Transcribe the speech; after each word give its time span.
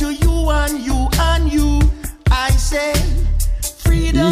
you 0.00 0.32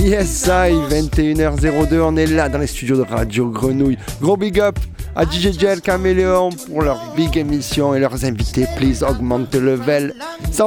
Yes, 0.03 0.49
I, 0.49 0.71
21h02, 0.91 2.01
on 2.01 2.17
est 2.17 2.27
là 2.27 2.49
dans 2.49 2.59
les 2.59 2.67
studios 2.67 2.97
de 2.97 3.03
Radio 3.03 3.49
Grenouille. 3.49 3.97
Gros 4.21 4.37
big 4.37 4.61
up 4.61 4.79
à 5.17 5.25
DJ 5.25 5.53
DJJL 5.53 5.81
Caméléon 5.81 6.51
pour 6.69 6.83
leur 6.83 7.15
big 7.17 7.37
émission 7.39 7.95
et 7.95 7.99
leurs 7.99 8.25
invités. 8.25 8.67
Please 8.77 9.03
augmente 9.03 9.55
le 9.55 9.61
level. 9.77 10.15
Ça 10.53 10.67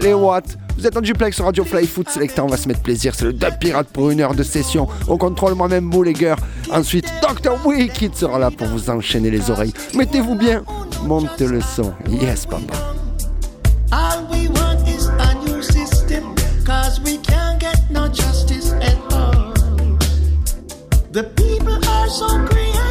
les 0.00 0.14
watts. 0.14 0.56
Vous 0.76 0.86
êtes 0.86 0.96
en 0.96 1.00
duplex 1.00 1.34
sur 1.36 1.44
Radio 1.44 1.64
Fly 1.64 1.86
Foot 1.86 2.08
Selecta, 2.08 2.42
on 2.44 2.46
va 2.46 2.56
se 2.56 2.68
mettre 2.68 2.80
plaisir. 2.80 3.14
C'est 3.14 3.26
le 3.26 3.32
Dub 3.32 3.58
Pirate 3.60 3.88
pour 3.88 4.10
une 4.10 4.20
heure 4.20 4.34
de 4.34 4.42
session. 4.42 4.88
On 5.08 5.18
contrôle 5.18 5.54
moi-même 5.54 5.90
beau 5.90 6.02
les 6.02 6.12
gars. 6.14 6.36
Ensuite, 6.72 7.06
Dr. 7.22 7.58
Wicked 7.66 8.14
sera 8.14 8.38
là 8.38 8.50
pour 8.50 8.68
vous 8.68 8.88
enchaîner 8.88 9.30
les 9.30 9.50
oreilles. 9.50 9.74
Mettez-vous 9.94 10.36
bien, 10.36 10.62
monte 11.04 11.40
le 11.40 11.60
son. 11.60 11.92
Yes, 12.08 12.46
papa. 12.46 12.94
All 13.92 14.24
we 14.26 14.46
want 14.48 14.86
is 14.88 15.06
a 15.08 15.34
new 15.46 15.62
system, 15.62 16.36
cause 16.64 17.00
we 17.00 17.18
can't 17.18 17.58
get 17.58 17.90
no 17.90 18.06
justice 18.06 18.70
at 18.74 18.98
all. 19.12 19.52
The 21.10 21.24
people 21.36 21.84
are 21.88 22.08
so 22.08 22.28
creative. 22.46 22.89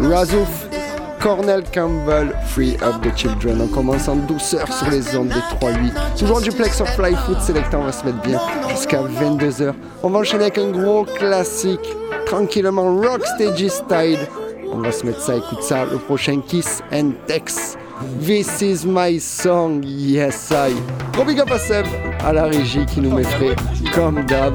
Razouf, 0.00 0.68
Cornell 1.20 1.62
Campbell, 1.72 2.30
Free 2.48 2.76
of 2.82 3.00
the 3.02 3.10
Children. 3.16 3.60
On 3.62 3.68
commence 3.72 4.06
en 4.08 4.16
douceur 4.16 4.70
sur 4.70 4.90
les 4.90 5.16
ondes 5.16 5.28
des 5.28 5.66
3-8. 5.66 6.18
Toujours 6.18 6.40
duplex 6.42 6.76
sur 6.76 6.86
Fly 6.88 7.14
Foot 7.24 7.40
Selecta, 7.40 7.78
on 7.78 7.84
va 7.84 7.92
se 7.92 8.04
mettre 8.04 8.20
bien 8.20 8.38
jusqu'à 8.68 8.98
22h. 8.98 9.72
On 10.02 10.10
va 10.10 10.18
enchaîner 10.18 10.44
avec 10.44 10.58
un 10.58 10.70
gros 10.70 11.04
classique, 11.04 11.80
tranquillement 12.26 12.94
Rock 12.96 13.22
Stages 13.36 13.68
Style. 13.68 14.18
On 14.70 14.78
va 14.80 14.92
se 14.92 15.06
mettre 15.06 15.20
ça, 15.22 15.36
écoute 15.36 15.62
ça, 15.62 15.84
le 15.90 15.96
prochain 15.98 16.40
Kiss 16.46 16.82
and 16.92 17.12
text 17.26 17.78
This 18.20 18.60
is 18.60 18.84
my 18.84 19.18
song, 19.20 19.82
yes 19.86 20.50
I. 20.50 20.74
Gros 21.14 21.24
big 21.24 21.40
à 22.26 22.32
la 22.32 22.44
régie 22.44 22.84
qui 22.84 23.00
nous 23.00 23.12
mettrait 23.14 23.54
comme 23.94 24.22
d'hab 24.26 24.52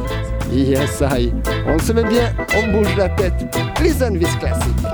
Yes, 0.52 1.02
I. 1.04 1.30
On 1.72 1.78
se 1.80 1.94
met 1.94 2.04
bien, 2.08 2.34
on 2.58 2.72
bouge 2.72 2.96
la 2.98 3.08
tête. 3.10 3.34
Les 3.84 4.02
Anvis 4.04 4.26
classiques. 4.40 4.88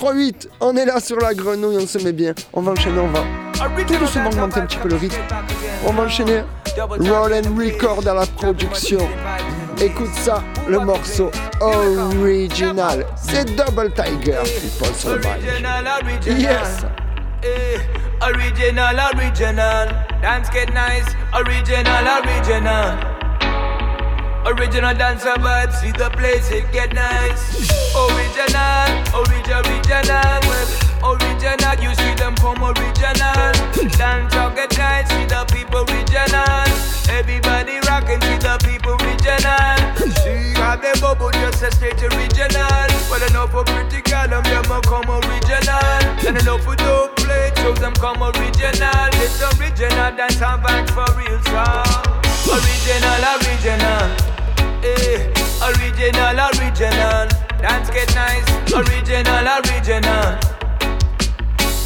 3-8, 0.00 0.48
on 0.62 0.76
est 0.76 0.86
là 0.86 0.98
sur 0.98 1.18
la 1.18 1.34
grenouille, 1.34 1.76
on 1.78 1.86
se 1.86 1.98
met 1.98 2.12
bien. 2.12 2.32
On 2.54 2.62
va 2.62 2.72
enchaîner, 2.72 2.98
on 3.00 3.08
va 3.08 3.82
tout 3.86 3.96
doucement 3.98 4.30
augmenter 4.30 4.60
un 4.60 4.64
petit 4.66 4.78
peu 4.78 4.88
le 4.88 4.96
rythme. 4.96 5.20
On 5.86 5.92
va 5.92 6.04
enchaîner 6.04 6.40
Roll 6.98 7.34
and 7.34 7.54
Record 7.58 8.08
à 8.08 8.14
la 8.14 8.24
production. 8.26 8.96
Écoute 9.78 10.14
ça, 10.14 10.42
le 10.70 10.78
morceau 10.80 11.30
original. 11.60 13.04
C'est 13.14 13.44
Double 13.56 13.92
Tiger, 13.92 14.38
people 14.62 14.94
survive. 14.94 15.60
Yes! 16.26 16.78
Eh, 17.42 17.76
original, 18.24 18.96
original. 19.14 19.88
Dance 20.22 20.48
get 20.50 20.66
nice, 20.68 21.14
original, 21.34 22.24
original. 22.24 22.96
Original 24.46 24.96
dancer 24.96 25.34
vibes, 25.38 25.72
see 25.74 25.92
the 25.92 26.08
place, 26.16 26.50
it 26.50 26.64
get 26.72 26.90
nice. 26.94 27.76
original, 28.10 28.86
original, 29.14 29.62
original. 29.62 30.34
Well, 30.46 30.68
original, 31.14 31.74
you 31.82 31.92
see 31.94 32.12
them 32.18 32.34
come 32.42 32.62
original. 32.62 33.52
Dance 33.98 34.34
get 34.54 34.70
night, 34.78 35.06
see 35.08 35.24
the 35.26 35.46
people 35.52 35.86
original. 35.86 36.66
Everybody 37.08 37.78
rocking, 37.86 38.20
see 38.26 38.38
the 38.42 38.56
people 38.66 38.96
original. 38.98 39.76
She 40.22 40.52
got 40.58 40.82
the 40.82 40.92
bubble, 41.00 41.30
just 41.32 41.62
a 41.62 41.68
straight 41.72 42.00
original. 42.02 42.70
Well, 43.10 43.22
enough 43.30 43.52
for 43.52 43.64
pretty 43.64 44.02
girl, 44.04 44.26
them 44.28 44.44
them 44.44 44.64
come 44.82 45.06
original. 45.06 45.82
And 46.26 46.38
enough 46.38 46.62
for 46.64 46.76
dope 46.76 47.16
play, 47.16 47.52
show 47.58 47.74
them 47.74 47.94
come 47.94 48.22
original. 48.22 49.10
It's 49.22 49.38
original, 49.54 50.10
dance 50.16 50.40
and 50.42 50.60
vibe 50.62 50.90
for 50.94 51.06
real, 51.16 51.38
song. 51.48 52.18
Original, 52.48 53.20
original, 53.36 54.04
eh, 54.82 55.28
original, 55.62 56.38
original. 56.52 57.39
Dance 57.60 57.90
get 57.90 58.14
nice, 58.14 58.72
original, 58.72 59.46
original. 59.46 60.38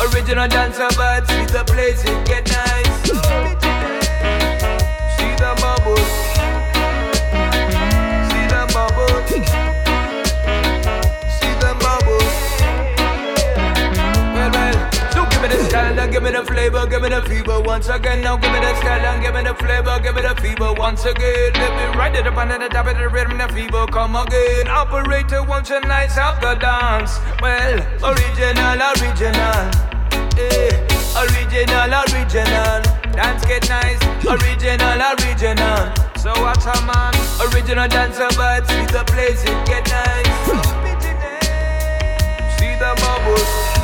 Original 0.07 0.47
dancer 0.47 0.87
vibes 0.95 1.29
with 1.41 1.51
the 1.51 1.65
place, 1.67 2.05
it 2.05 2.27
get 2.29 2.47
nice. 2.49 3.11
See 5.17 5.31
the 5.35 5.57
bubbles. 5.61 6.24
Give 16.25 16.33
me 16.33 16.39
the 16.41 16.47
flavor, 16.47 16.87
give 16.87 17.03
me 17.03 17.11
the 17.11 17.21
fever 17.21 17.61
once 17.61 17.91
again. 17.91 18.23
Now 18.23 18.39
give 18.39 18.51
me 18.51 18.59
the 18.59 18.75
style 18.77 18.99
and 19.13 19.21
give 19.21 19.35
me 19.35 19.43
the 19.45 19.53
flavor, 19.53 20.01
give 20.03 20.15
me 20.17 20.23
the 20.23 20.35
fever 20.41 20.73
once 20.73 21.05
again. 21.05 21.53
Let 21.53 21.77
it 21.85 21.99
ride 21.99 22.17
it 22.17 22.27
up 22.27 22.35
band 22.35 22.51
and 22.51 22.63
the 22.63 22.69
top 22.71 22.87
of 22.87 22.97
the 22.97 23.11
rhythm, 23.11 23.37
the 23.37 23.47
fever 23.49 23.87
come 23.89 24.17
again. 24.17 24.67
Operator 24.69 25.43
wants 25.43 25.69
a 25.69 25.81
nice 25.81 26.17
after 26.17 26.55
dance. 26.57 27.19
Well, 27.45 27.77
original, 28.01 28.81
original. 28.97 29.65
eh? 30.41 30.73
Original, 31.13 31.93
original. 31.93 32.81
Dance 33.13 33.45
get 33.45 33.69
nice. 33.69 34.01
Original, 34.25 34.97
original. 35.13 35.85
So 36.17 36.33
watch 36.41 36.65
a 36.65 36.77
man. 36.89 37.13
Original 37.53 37.87
dancer 37.87 38.33
vibes. 38.33 38.69
See 38.73 38.97
the 38.97 39.05
place, 39.13 39.45
it 39.45 39.61
get 39.69 39.85
nice. 39.93 40.73
See 42.57 42.73
the 42.81 42.97
bubbles. 42.97 43.84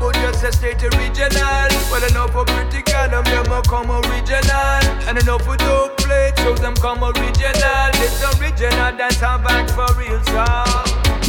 know 0.00 0.12
just 0.12 0.42
a 0.44 0.52
state 0.52 0.82
original. 0.82 1.68
Well, 1.90 2.02
enough 2.08 2.32
for 2.32 2.44
pretty 2.44 2.82
girl, 2.82 3.08
them 3.08 3.24
them 3.24 3.52
a 3.52 3.62
come 3.62 3.90
original. 3.90 4.84
And 5.06 5.18
enough 5.18 5.26
know 5.26 5.38
for 5.38 5.56
dope 5.56 5.96
play, 5.98 6.32
so 6.38 6.54
them 6.54 6.74
come 6.74 7.02
original. 7.04 7.90
It's 8.02 8.18
original, 8.34 8.96
that's 8.96 9.16
how 9.16 9.38
back 9.38 9.68
for 9.70 9.86
real, 9.96 10.20
so. 10.30 10.44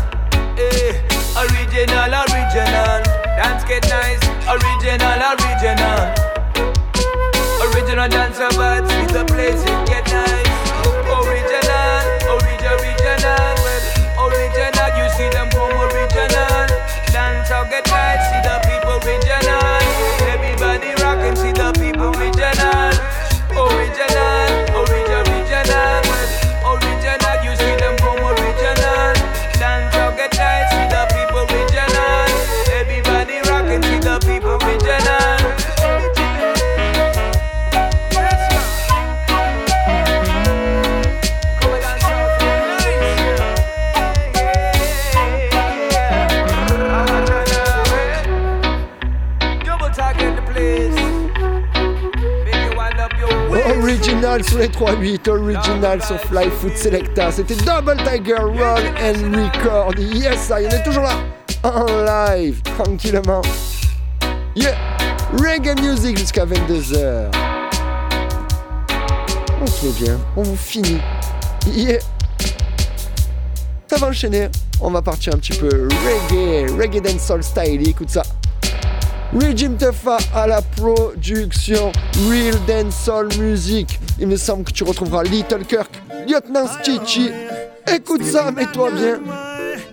Eh, 0.58 1.00
original, 1.38 2.14
original. 2.24 3.21
Dance 3.42 3.64
get 3.64 3.90
nice, 3.90 4.22
original, 4.48 5.20
original. 5.34 6.02
Original 7.74 8.08
dancer 8.08 8.48
but 8.56 8.84
is 8.94 9.16
a 9.16 9.26
place 9.26 9.91
3 54.86 54.96
original 55.28 56.02
sur 56.04 56.18
Fly 56.22 56.50
Food 56.50 56.76
Selecta. 56.76 57.32
C'était 57.32 57.54
Double 57.54 57.96
Tiger 58.04 58.34
Run 58.40 58.82
and 59.00 59.38
Record. 59.38 59.94
Yes, 60.00 60.48
ça 60.48 60.56
en 60.56 60.58
est 60.58 60.84
toujours 60.84 61.04
là 61.04 61.18
en 61.62 61.86
live, 62.36 62.60
tranquillement. 62.64 63.44
Yeah, 64.56 64.76
reggae 65.38 65.80
music 65.80 66.18
jusqu'à 66.18 66.46
22h. 66.48 67.28
ok 69.62 69.94
bien, 70.02 70.18
on 70.36 70.42
vous 70.42 70.56
finit. 70.58 71.00
Yeah. 71.68 72.00
Ça 73.88 73.98
va 73.98 74.08
enchaîner, 74.08 74.48
on 74.82 74.90
va 74.90 75.04
partir 75.04 75.36
un 75.36 75.38
petit 75.38 75.60
peu 75.60 75.70
reggae, 75.70 76.72
reggae 76.76 77.20
soul 77.20 77.44
style. 77.44 77.88
Écoute 77.88 78.10
ça. 78.10 78.24
Regime 79.40 79.78
Tefa 79.78 80.18
à 80.36 80.46
la 80.46 80.62
production, 80.62 81.94
Real 82.30 82.92
Soul 82.92 83.30
Music. 83.40 83.98
Il 84.20 84.28
me 84.28 84.36
semble 84.36 84.66
que 84.66 84.72
tu 84.72 84.84
retrouveras 84.84 85.24
Little 85.24 85.64
Kirk, 85.64 85.90
Lieutenant 86.28 86.68
Stitchy, 86.68 87.30
Écoute 87.96 88.24
ça, 88.26 88.52
mets-toi 88.52 88.90
bien. 88.92 89.20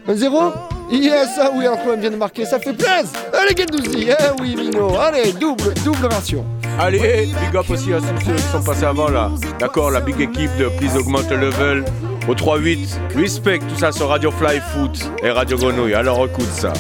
Un 0.09 0.15
zéro 0.17 0.53
Yes, 0.91 1.29
ah 1.41 1.51
oui, 1.55 1.67
un 1.67 1.97
vient 1.97 2.11
de 2.11 2.17
marquer, 2.17 2.47
ça 2.47 2.59
fait 2.59 2.73
plaisir 2.73 3.11
Allez, 3.39 3.55
Gendouzi, 3.57 4.09
eh 4.09 4.41
oui, 4.43 4.57
Mino, 4.57 4.97
allez, 4.99 5.33
double, 5.35 5.75
double 5.85 6.07
ration 6.07 6.45
Allez, 6.81 7.27
big 7.41 7.57
up 7.57 7.69
aussi 7.71 7.93
à 7.93 7.99
ceux 8.01 8.33
qui 8.35 8.41
sont 8.51 8.63
passés 8.63 8.85
avant 8.85 9.09
là. 9.09 9.31
D'accord, 9.61 9.91
la 9.93 10.01
big 10.01 10.19
équipe 10.21 10.57
de 10.57 10.69
Please 10.79 10.97
Augment 10.97 11.21
Level 11.31 11.85
au 12.29 12.35
3-8. 12.35 12.79
Respect, 13.15 13.59
tout 13.59 13.79
ça 13.79 13.93
sur 13.93 14.09
Radio 14.09 14.31
Fly 14.33 14.61
Foot 14.73 14.99
et 15.23 15.31
Radio 15.31 15.57
Grenouille. 15.59 15.95
Alors 15.95 16.25
écoute 16.25 16.49
ça. 16.51 16.73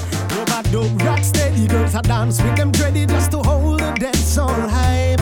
Dope 0.73 1.03
rock 1.03 1.21
steady, 1.25 1.67
girls 1.67 1.95
I 1.95 2.03
dance 2.03 2.43
with 2.43 2.55
them 2.57 2.71
ready 2.73 3.07
just 3.07 3.31
to 3.31 3.39
hold 3.39 3.81
the 3.81 3.91
dance 3.93 4.37
on 4.37 4.69
hype. 4.69 5.19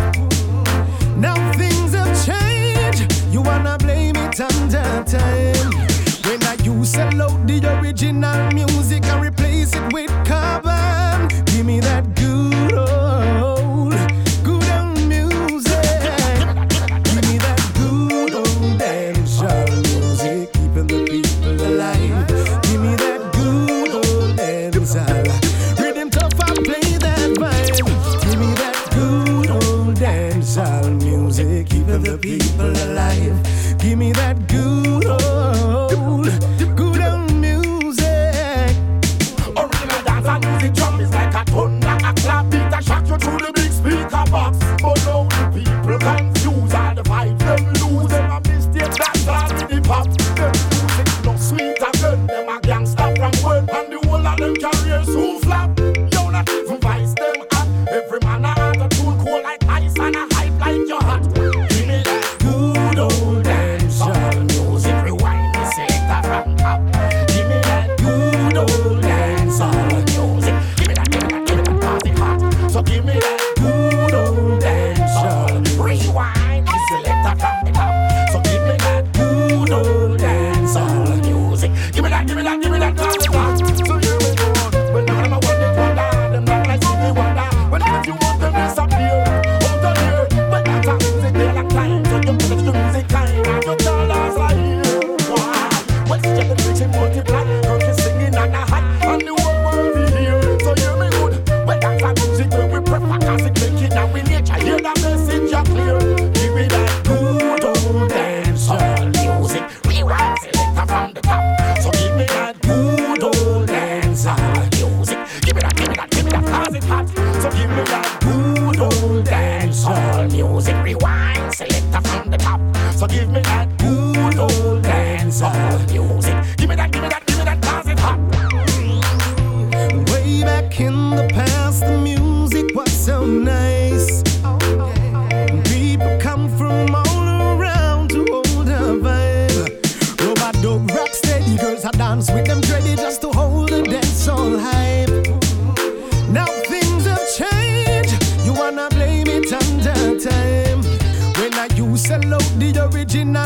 Now 1.16 1.36
things 1.52 1.94
have 1.94 2.12
changed, 2.26 3.12
you 3.32 3.42
wanna 3.42 3.78
blame 3.78 4.16
it 4.16 4.40
on 4.40 4.58
the 4.68 5.04
time. 5.06 6.28
When 6.28 6.42
I 6.42 6.54
use 6.64 6.90
sell 6.90 7.12
load 7.12 7.46
the 7.46 7.62
original 7.78 8.50
music 8.52 9.04
and 9.06 9.24
replace 9.24 9.72
it 9.72 9.92
with 9.92 10.10
carbon, 10.26 11.28
give 11.44 11.64
me 11.64 11.78
that 11.78 12.16
good 12.16 12.72
old. 12.72 13.55
the 32.06 32.18
people 32.18 32.70
alive. 32.84 33.78
Give 33.78 33.98
me 33.98 34.12
that 34.12 34.46
good 34.48 35.06
old. 35.06 35.35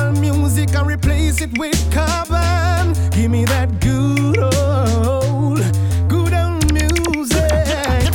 gospel 0.01 0.13
music 0.33 0.75
and 0.75 0.87
replace 0.87 1.41
it 1.41 1.57
with 1.59 1.77
carbon. 1.93 2.95
Give 3.11 3.31
me 3.31 3.45
that 3.47 3.69
good 3.81 4.39
old, 4.39 5.61
good 6.09 6.33
old 6.33 6.73
music. 6.73 8.15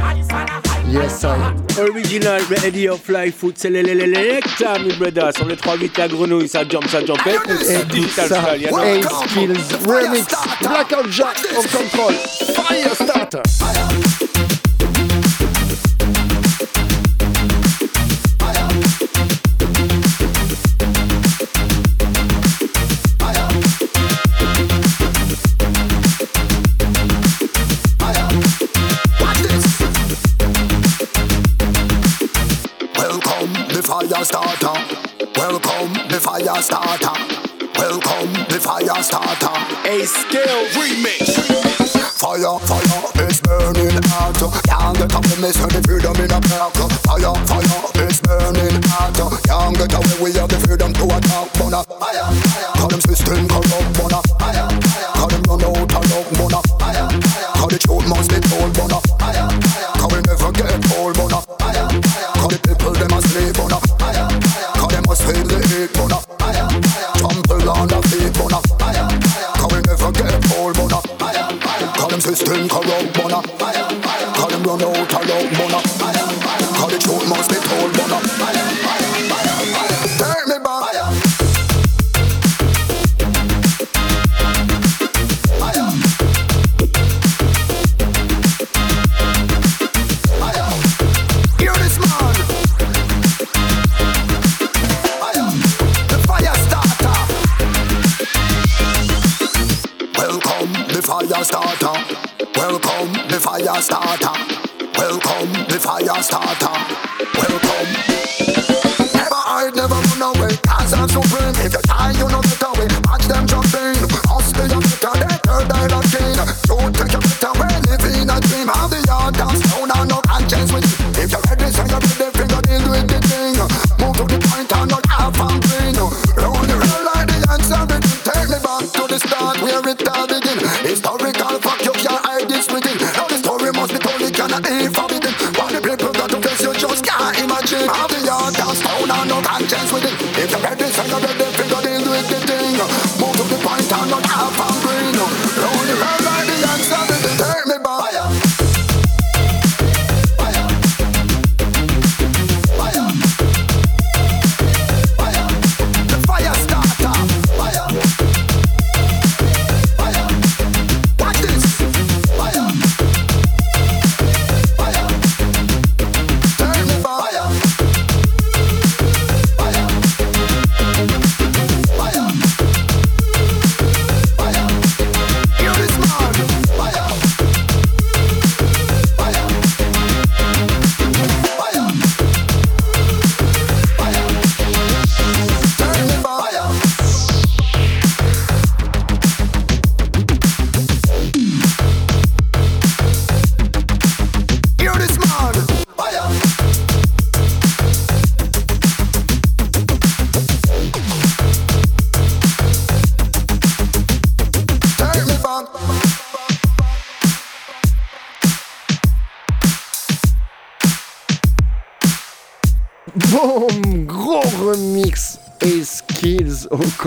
Yes, 0.91 1.21
sir. 1.21 1.53
Original, 1.77 2.43
ready 2.45 2.87
of 2.87 3.07
life, 3.09 3.35
foot, 3.37 3.59
c'est 3.59 3.69
le 3.69 3.83
mes 3.83 4.93
brothers. 4.95 5.35
Sur 5.35 5.45
les 5.45 5.55
trois 5.55 5.77
8 5.77 5.95
la 5.99 6.07
grenouille, 6.07 6.47
ça 6.47 6.67
jump, 6.67 6.85
ça 6.89 7.05
jump. 7.05 7.19
Écoute 7.27 7.63
ça, 7.63 7.83
digital 7.83 8.25
style, 8.25 9.49
Remix, 9.85 10.27
Blackout 10.61 11.11
Jack, 11.11 11.37
on 11.51 11.61
control, 11.61 12.13
fire 12.55 12.95
starter 12.95 13.43
starter. 34.25 34.73
Welcome 35.37 35.93
the 36.09 36.19
fire 36.19 36.61
starter. 36.61 37.13
Welcome 37.79 38.33
the 38.51 38.59
fire 38.59 39.01
starter. 39.01 39.53
A 39.87 40.05
scale 40.05 40.65
remix. 40.75 41.39
Fire, 42.19 42.59
fire, 42.67 43.27
it's 43.27 43.39
burning 43.39 43.95
hot. 44.11 44.35
Can't 44.67 44.97
get 44.97 45.13
away, 45.13 45.23
me 45.23 45.41
miss 45.47 45.55
the 45.57 45.81
freedom 45.87 46.11
in 46.19 46.27
a 46.31 46.39
pack. 46.51 46.75
Fire, 47.07 47.35
fire, 47.47 48.05
it's 48.07 48.19
burning 48.19 48.81
hot. 48.91 49.15
Can't 49.47 49.77
get 49.77 49.93
away, 49.95 50.23
we 50.23 50.33
have 50.37 50.49
the 50.49 50.59
freedom 50.67 50.91
to 50.93 51.03
attack. 51.05 51.53
Bona, 51.55 51.83
fire, 51.83 52.27
fire. 52.27 52.71
Call 52.75 52.89
them 52.89 53.01
system 53.01 53.47
corrupt, 53.47 53.87
bona, 53.95 54.19
fire, 54.35 54.67
fire. 54.67 55.11
Call 55.15 55.29
them 55.29 55.43
run 55.47 55.63
out 55.63 55.95
of 55.95 56.11
luck, 56.11 56.27
bona, 56.35 56.59
fire, 56.75 57.07
fire. 57.07 57.51
Call 57.55 57.69
the 57.69 57.79
truth 57.79 58.07
must 58.09 58.29
be 58.31 58.39
told, 58.51 58.73
bona, 58.75 58.99
system 72.35 72.69
corrupt, 72.69 73.13
bona. 73.13 73.41
Call 74.35 74.49
them 74.49 74.63
run 74.63 74.81
out 74.81 74.97
of 74.97 75.27
luck, 75.27 75.57
bona. 75.57 75.81
Call 76.77 76.87
the 76.89 76.97
truth 76.99 77.27
must 77.27 77.49
be 77.49 77.55
told, 77.55 77.93
bona. 77.97 78.78
starter. 103.81 104.31
Welcome 104.97 105.51
the 105.67 105.79
fire 105.81 106.21
starter. 106.21 106.78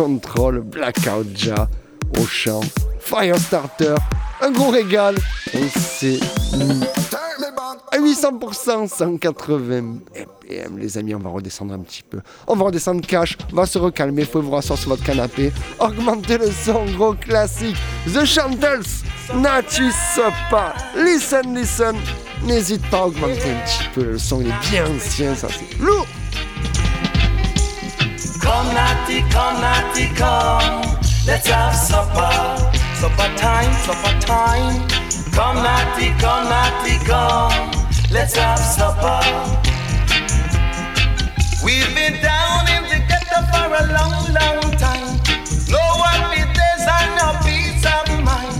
Control, 0.05 0.63
Blackout 0.63 1.25
Ja 1.45 1.69
au 2.19 2.25
fire 2.25 2.59
Firestarter, 2.99 3.95
un 4.41 4.51
gros 4.51 4.71
régal. 4.71 5.15
On 5.55 5.63
à 7.93 7.99
800%, 8.01 8.89
180 8.89 9.83
BPM. 10.13 10.77
Les 10.79 10.99
amis, 10.99 11.15
on 11.15 11.21
va 11.21 11.31
redescendre 11.31 11.75
un 11.75 11.79
petit 11.79 12.03
peu. 12.03 12.19
On 12.49 12.57
va 12.57 12.65
redescendre 12.65 13.07
cash, 13.07 13.39
on 13.53 13.57
va 13.57 13.65
se 13.65 13.79
recalmer, 13.79 14.25
faut 14.25 14.41
vous 14.43 14.51
rasseoir 14.51 14.77
sur 14.77 14.89
votre 14.89 15.05
canapé. 15.05 15.53
Augmenter 15.79 16.37
le 16.39 16.51
son, 16.51 16.85
gros 16.97 17.15
classique. 17.15 17.77
The 18.13 18.25
Chantels, 18.25 18.83
Natu 19.37 19.93
pas 20.51 20.75
Listen, 20.97 21.55
listen. 21.57 21.95
N'hésite 22.45 22.83
pas 22.91 23.03
à 23.03 23.07
augmenter 23.07 23.53
un 23.53 23.65
petit 23.65 23.89
peu 23.95 24.03
le 24.05 24.19
son, 24.19 24.41
il 24.41 24.49
est 24.49 24.71
bien 24.71 24.85
ancien, 24.97 25.33
ça 25.37 25.47
c'est 25.49 25.79
lourd. 25.81 26.07
Come, 28.43 28.75
Natty, 28.75 29.21
come, 29.31 29.61
Natty, 29.61 30.09
come. 30.19 30.83
Let's 31.25 31.47
have 31.47 31.77
supper. 31.77 32.35
Supper 32.99 33.29
time, 33.39 33.73
supper 33.87 34.19
time. 34.21 34.89
Come, 35.31 35.63
Natty, 35.63 36.09
come, 36.19 36.49
Natty, 36.49 36.99
come. 37.07 37.55
Let's 38.11 38.35
have 38.35 38.59
supper. 38.59 39.23
We've 41.65 41.87
been 41.95 42.21
down 42.21 42.63
in 42.75 42.83
the 42.91 42.99
ghetto 43.09 43.39
for 43.53 43.67
a 43.81 43.85
long, 43.95 44.35
long 44.35 44.73
time. 44.85 45.07
No 45.71 45.85
one 46.03 46.19
holidays 46.27 46.85
and 46.99 47.11
no 47.23 47.39
peace 47.47 47.85
of 47.87 48.07
mind. 48.27 48.59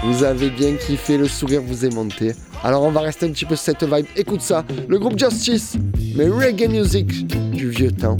vous 0.05 0.23
avez 0.23 0.51
bien 0.51 0.75
kiffé, 0.75 1.17
le 1.17 1.27
sourire 1.27 1.63
vous 1.63 1.87
est 1.87 1.95
monté. 1.95 2.33
Alors 2.63 2.83
on 2.83 2.91
va 2.91 3.01
rester 3.01 3.25
un 3.27 3.31
petit 3.31 3.47
peu 3.47 3.57
cette 3.57 3.83
vibe. 3.83 4.07
Écoute 4.15 4.43
ça, 4.43 4.63
le 4.87 4.99
groupe 4.99 5.19
Justice, 5.19 5.75
mais 6.15 6.29
reggae 6.29 6.69
music 6.69 7.27
du 7.51 7.71
vieux 7.71 7.93
temps. 7.93 8.19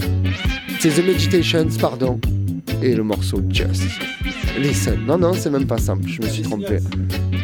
C'est 0.79 0.89
The 0.91 1.05
Meditations, 1.05 1.67
pardon 1.79 2.19
et 2.81 2.95
le 2.95 3.03
morceau 3.03 3.41
Just 3.49 3.83
Listen. 4.59 4.99
Non, 5.07 5.17
non, 5.17 5.33
c'est 5.33 5.49
même 5.49 5.65
pas 5.67 5.77
simple, 5.77 6.07
je 6.07 6.21
me 6.21 6.27
suis 6.27 6.41
trompé. 6.43 6.79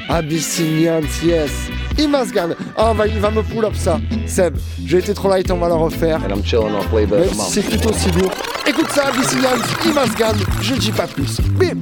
Abyssinians, 0.10 1.02
yes. 1.24 1.52
Imasgan. 1.98 2.50
Oh, 2.78 2.82
va, 2.84 2.94
bah, 2.94 3.08
il 3.08 3.20
va 3.20 3.32
me 3.32 3.42
pull 3.42 3.64
up 3.66 3.76
ça. 3.76 4.00
Seb, 4.26 4.58
j'ai 4.86 4.98
été 5.00 5.14
trop 5.14 5.30
light, 5.30 5.50
on 5.52 5.58
va 5.58 5.68
le 5.68 5.76
refaire. 5.76 6.22
And 6.26 6.38
on 6.38 6.86
c'est 7.50 7.62
plutôt 7.66 7.94
si 7.94 8.12
lourd. 8.12 8.32
Écoute 8.68 8.90
ça, 8.94 9.08
Abyssinians, 9.08 9.62
Imasgan. 9.90 10.34
Je 10.62 10.74
dis 10.76 10.92
pas 10.92 11.08
plus. 11.08 11.40
Bim! 11.42 11.82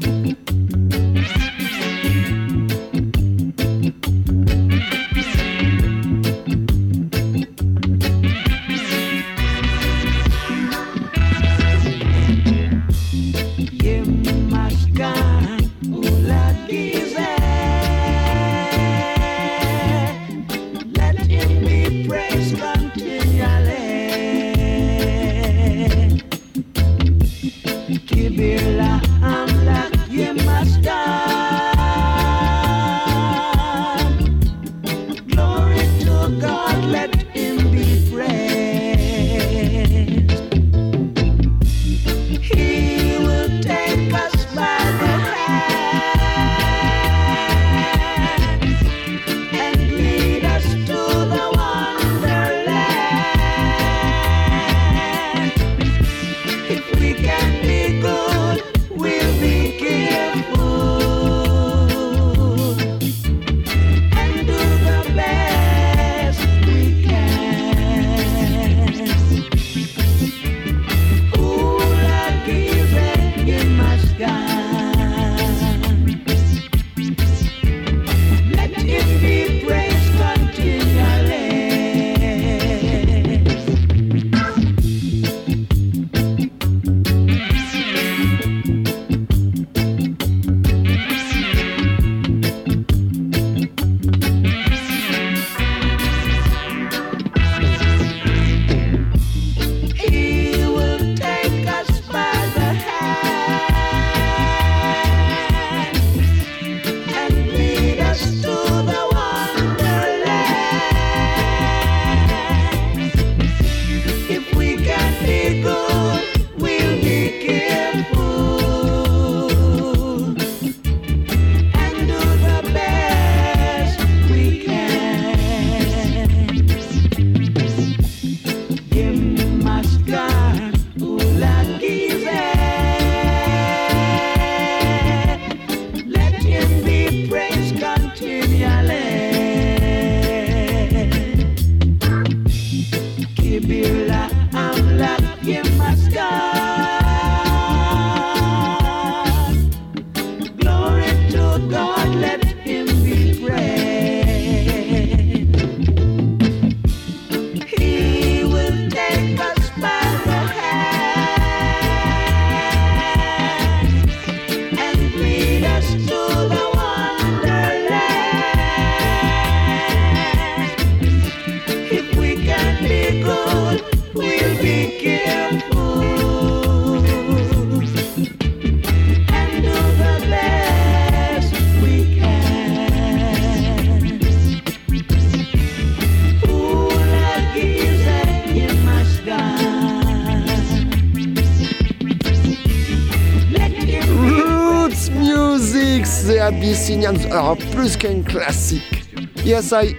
Alors 197.31 197.57
plus 197.57 197.97
qu'un 197.97 198.21
classique. 198.21 199.05
Yes, 199.43 199.73
I, 199.73 199.95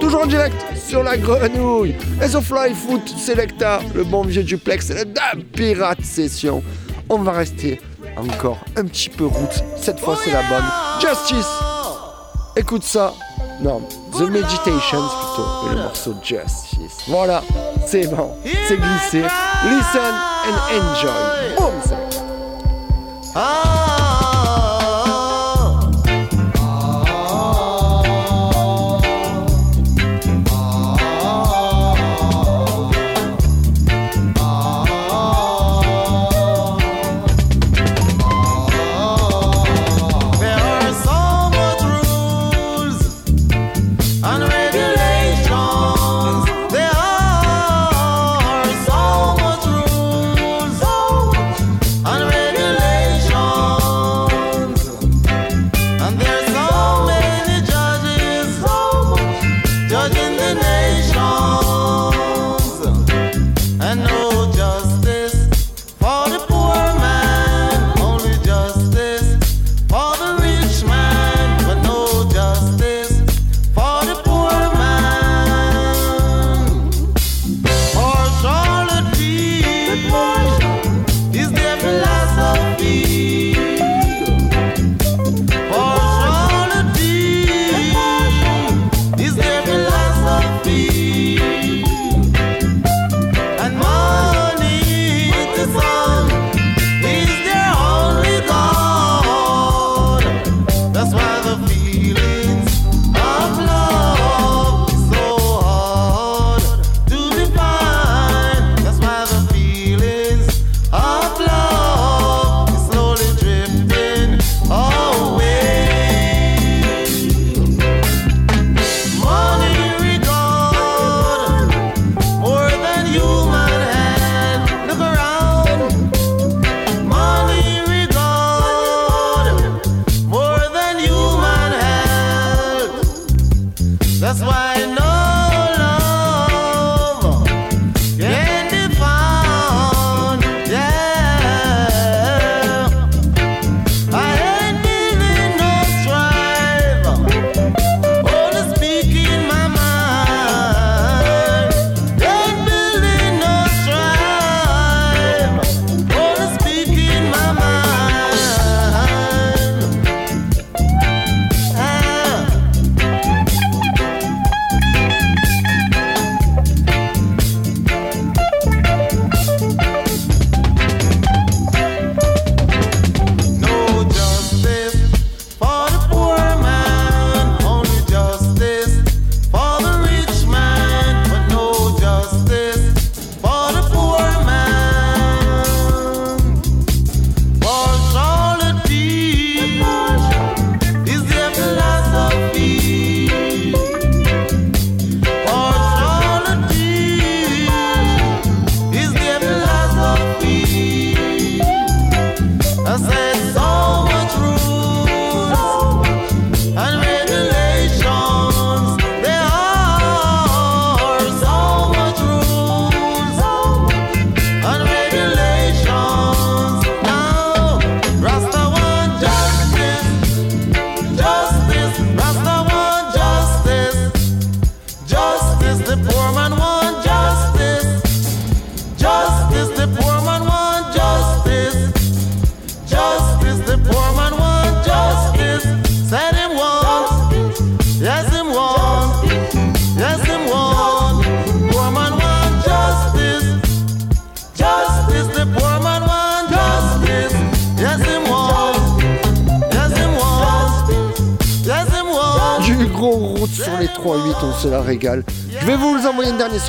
toujours 0.00 0.22
en 0.22 0.26
direct 0.26 0.54
sur 0.88 1.02
la 1.02 1.16
grenouille. 1.16 1.94
Et 2.22 2.28
sur 2.28 2.40
Fly 2.42 2.72
Foot 2.72 3.00
Selecta, 3.08 3.80
le 3.94 4.04
bon 4.04 4.22
vieux 4.22 4.44
duplex, 4.44 4.86
c'est 4.86 4.94
la 5.04 5.34
pirate 5.54 6.00
session. 6.04 6.62
On 7.08 7.18
va 7.18 7.32
rester 7.32 7.80
encore 8.16 8.58
un 8.76 8.84
petit 8.84 9.08
peu 9.08 9.26
route. 9.26 9.64
Cette 9.76 9.98
fois, 9.98 10.16
c'est 10.22 10.30
la 10.30 10.42
bonne. 10.42 10.64
Justice. 11.00 11.48
Écoute 12.56 12.84
ça. 12.84 13.12
Non, 13.60 13.80
The 14.16 14.20
Meditations 14.30 15.02
plutôt, 15.02 15.72
et 15.72 15.74
le 15.74 15.82
morceau 15.82 16.14
Justice. 16.22 16.98
Voilà, 17.08 17.42
c'est 17.88 18.06
bon, 18.08 18.30
c'est 18.44 18.76
glissé. 18.76 19.22
Listen 19.64 20.14
and 20.48 20.78
enjoy. 20.78 22.04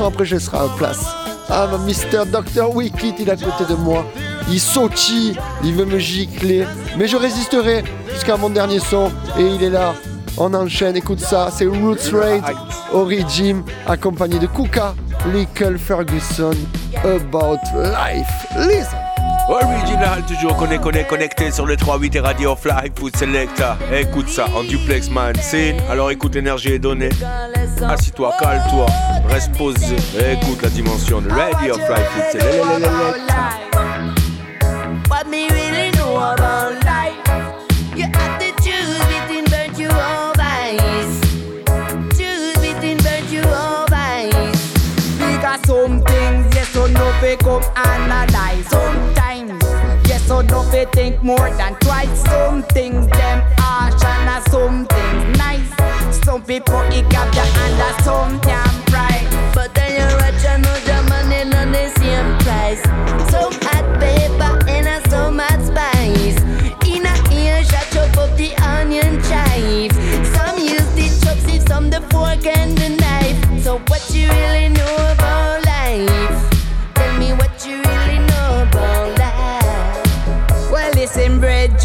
après 0.06 0.26
je 0.26 0.38
serai 0.38 0.58
en 0.58 0.70
place. 0.70 1.06
Ah, 1.50 1.68
mon 1.72 1.80
Mister 1.80 2.22
Docteur 2.32 2.76
Wicked, 2.76 3.16
il 3.20 3.28
est 3.28 3.32
à 3.32 3.36
côté 3.36 3.66
de 3.68 3.76
moi. 3.76 4.06
Il 4.52 4.60
sautille, 4.60 5.36
il 5.64 5.74
veut 5.74 5.86
me 5.86 5.98
gicler. 6.00 6.66
Mais 6.98 7.08
je 7.08 7.18
résisterai 7.18 7.84
jusqu'à 8.14 8.38
mon 8.38 8.50
dernier 8.50 8.80
son. 8.80 9.10
Et 9.38 9.42
il 9.44 9.64
est 9.64 9.70
là. 9.70 9.94
On 10.38 10.54
enchaîne, 10.54 10.96
écoute 10.96 11.20
ça. 11.20 11.50
C'est 11.52 11.66
Roots 11.66 12.12
Raid, 12.14 13.26
Jim, 13.30 13.64
accompagné 13.88 14.40
de 14.40 14.48
Kuka, 14.48 14.94
Little 15.34 15.78
Ferguson, 15.80 16.52
About 17.04 17.58
Life. 17.76 18.96
Original, 19.50 20.24
toujours 20.28 20.56
connect, 20.58 20.84
connec 20.84 21.08
connecté 21.08 21.50
sur 21.50 21.66
le 21.66 21.76
3-8 21.76 22.18
et 22.18 22.20
Radio-Fly 22.20 22.92
food 22.96 23.16
selecta 23.16 23.78
Écoute 24.00 24.30
ça 24.30 24.46
en 24.56 24.64
duplex 24.64 25.10
mind 25.10 25.38
scene 25.38 25.78
Alors 25.90 26.12
écoute 26.12 26.36
l'énergie 26.36 26.72
est 26.74 26.78
donnée 26.80 27.10
Assis-toi 27.84 28.32
calme 28.40 28.62
toi 28.70 28.86
Reste 29.28 29.58
posé 29.58 29.96
Écoute 30.34 30.62
la 30.62 30.70
dimension 30.70 31.20
de 31.20 31.30
Radio 31.32 31.74
Flight 31.74 32.06
Food 32.12 32.32
selecta 32.32 33.00
What 35.10 35.24
me 35.26 35.32
really 35.50 35.90
know 35.98 36.16
about 36.16 36.76
life 36.86 37.18
You 37.98 38.04
have 38.06 38.38
to 38.38 38.52
choose 38.62 39.00
between 39.18 39.46
bird 39.46 39.76
you 39.80 39.90
and 39.90 40.38
vice 40.38 41.22
choose 42.16 42.54
between 42.62 42.98
bird 42.98 43.28
you've 43.32 43.90
vice 43.90 44.30
Because 45.18 45.42
got 45.42 45.66
some 45.66 46.04
things 46.04 46.54
yes 46.56 46.76
or 46.76 46.88
no 46.90 47.12
faith 47.20 47.40
comme 47.44 47.64
analyze 47.76 48.68
don't 50.44 50.72
be 50.72 50.86
think 50.94 51.22
more 51.24 51.50
than 51.58 51.76
twice. 51.76 52.22
Some 52.24 52.64
things 52.64 53.08
them 53.08 53.42
harsh 53.58 54.02
and 54.04 54.52
some 54.52 54.86
things 54.86 55.38
nice. 55.38 55.68
Some 56.24 56.44
people 56.44 56.80
it 56.94 57.10
got 57.10 57.32
the 57.34 57.42
under 57.66 58.04
some 58.04 58.38
damn 58.40 58.84
bright. 58.86 59.28
But 59.54 59.74
then 59.76 59.94
you 60.00 60.16
are 60.16 60.32
rich 60.32 60.46
and 60.46 60.66
watch 60.66 60.86
your 60.88 61.04
money 61.10 61.42
on 61.56 61.72
the 61.72 61.92
same 61.98 62.38
price. 62.44 62.82
Some 63.32 63.54
hot 63.68 64.00
paper 64.00 64.70
and 64.70 64.88
a 64.88 65.10
some 65.10 65.40
hot 65.40 65.62
spice. 65.62 66.38
In 66.88 67.06
a 67.06 67.36
ear 67.36 67.64
shot 67.66 67.88
chop 67.92 68.18
up 68.18 68.36
the 68.38 68.56
onion 68.64 69.22
chives. 69.24 69.96
Some 70.36 70.58
use 70.60 70.90
the 70.96 71.10
chopsticks, 71.26 71.66
some 71.66 71.90
the 71.90 72.02
fork 72.12 72.46
and 72.46 72.78
the 72.78 72.90
knife. 72.90 73.64
So 73.64 73.80
what 73.88 74.10
you 74.14 74.30
really 74.30 74.70
need? 74.70 74.79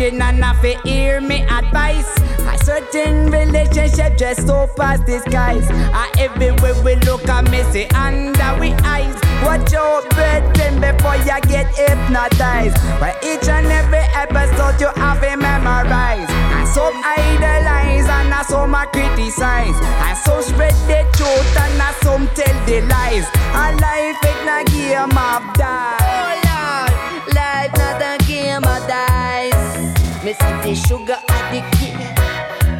and 0.00 0.42
I 0.44 0.52
fi 0.60 0.76
hear 0.88 1.20
me 1.20 1.42
advice. 1.42 2.08
A 2.50 2.58
certain 2.64 3.30
relationship 3.30 4.18
just 4.18 4.46
so 4.46 4.68
past 4.76 5.06
disguise. 5.06 5.66
I 5.70 6.10
everywhere 6.18 6.74
we 6.82 6.96
look, 7.06 7.28
I 7.28 7.42
miss 7.42 7.74
it 7.74 7.94
under 7.94 8.58
we 8.58 8.72
eyes. 8.82 9.14
Watch 9.44 9.72
your 9.72 10.02
breathing 10.10 10.80
before 10.80 11.14
you 11.16 11.40
get 11.46 11.66
hypnotized. 11.76 12.76
But 12.98 13.22
each 13.24 13.46
and 13.48 13.66
every 13.66 14.02
episode 14.14 14.80
you 14.80 14.88
have 15.00 15.22
it 15.22 15.36
memorized. 15.38 16.30
And 16.30 16.68
some 16.68 16.94
idolize 17.04 18.08
and 18.08 18.34
I 18.34 18.42
some 18.42 18.74
I 18.74 18.86
criticize. 18.86 19.76
And 19.78 20.18
some 20.18 20.42
spread 20.42 20.74
the 20.90 21.06
truth 21.16 21.56
and 21.56 21.80
I 21.80 21.92
some 22.02 22.26
tell 22.34 22.66
the 22.66 22.80
lies. 22.88 23.26
A 23.52 23.76
life 23.80 24.18
is 24.22 24.74
a 24.74 24.76
game 24.76 25.18
of 25.18 25.54
die. 25.54 26.33
Me 30.24 30.32
see 30.32 30.56
the 30.62 30.74
sugar 30.88 31.18
addicted. 31.28 31.92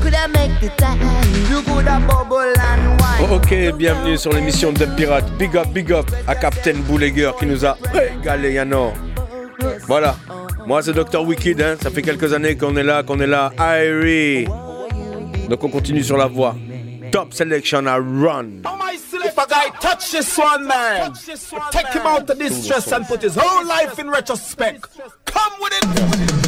Could 0.00 0.14
I 0.14 0.26
make 0.28 0.60
the 0.60 0.70
time? 0.76 0.98
You 1.50 1.58
and 1.88 3.32
Ok, 3.32 3.72
bienvenue 3.76 4.16
sur 4.16 4.32
l'émission 4.32 4.72
de 4.72 4.84
Pirate. 4.86 5.26
Big 5.36 5.56
up, 5.56 5.66
big 5.72 5.90
up 5.92 6.06
à 6.28 6.36
Captain 6.36 6.74
Bouleger 6.86 7.32
qui 7.36 7.46
nous 7.46 7.64
a 7.66 7.76
régalé, 7.92 8.52
Yano. 8.52 8.92
Voilà. 9.88 10.14
Moi, 10.68 10.82
c'est 10.82 10.92
Dr. 10.92 11.22
Wicked, 11.24 11.60
hein. 11.60 11.74
ça 11.82 11.90
fait 11.90 12.02
quelques 12.02 12.32
années 12.32 12.56
qu'on 12.56 12.76
est 12.76 12.84
là, 12.84 13.02
qu'on 13.02 13.18
est 13.18 13.26
là. 13.26 13.50
Irie. 13.58 14.46
Donc, 15.48 15.64
on 15.64 15.68
continue 15.68 16.04
sur 16.04 16.16
la 16.16 16.26
voie. 16.26 16.54
Top 17.10 17.34
selection 17.34 17.84
à 17.86 17.94
run. 17.96 18.62
If 19.24 19.36
a 19.36 19.46
guy 19.48 19.70
touch 19.80 20.10
this 20.12 20.38
one, 20.38 20.64
man, 20.66 21.12
take 21.72 21.88
him 21.92 22.06
out 22.06 22.30
of 22.30 22.38
distress 22.38 22.92
and 22.92 23.04
put 23.08 23.20
his 23.20 23.34
whole 23.36 23.64
life 23.66 23.98
in 23.98 24.08
retrospect. 24.08 24.84
Come 25.24 25.52
with 25.60 25.72
it. 25.72 26.47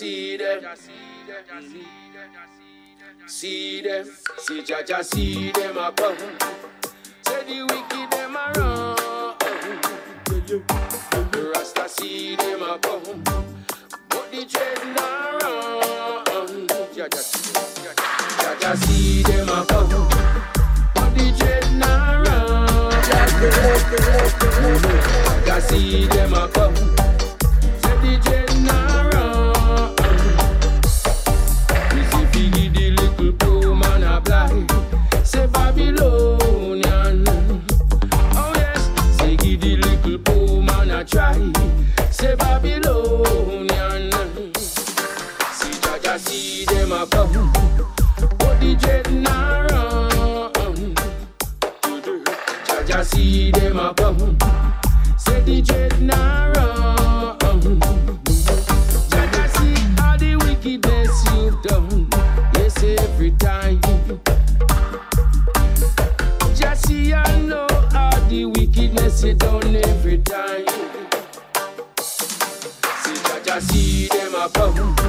see 0.00 0.36
them. 0.38 0.60
See 3.26 3.82
them, 3.82 4.06
see 4.46 4.62
Jaja 4.62 5.04
see 5.04 5.52
them. 5.52 5.59
see 46.64 46.74
them 46.74 46.92
a 46.92 47.06
come. 47.06 47.50
But 48.38 48.60
the 48.60 48.76
dreadnought 48.78 49.70
run. 49.70 50.94
Jaja 52.86 53.04
see 53.06 53.50
them 53.52 53.78
a 53.78 53.94
come. 53.94 54.36
Say 55.18 55.40
the 55.40 55.62
dread 55.62 55.90
dreadnought 55.90 56.56
run. 56.56 57.80
Jaja 59.10 59.46
see 59.56 59.86
all 60.04 60.18
the 60.18 60.32
wickedness 60.44 61.14
you've 61.32 61.62
done. 61.62 62.08
Yes, 62.56 62.76
every 63.04 63.30
time. 63.48 63.80
Just 66.58 66.86
see 66.88 67.14
I 67.14 67.40
know 67.40 67.66
all 67.94 68.20
the 68.28 68.44
wickedness 68.58 69.22
you 69.22 69.30
have 69.30 69.38
done 69.38 69.76
every 69.76 70.18
time. 70.18 70.66
See 72.00 73.18
Jaja 73.24 73.60
see 73.62 74.08
them 74.08 74.34
a 74.34 74.46
come. 74.50 74.99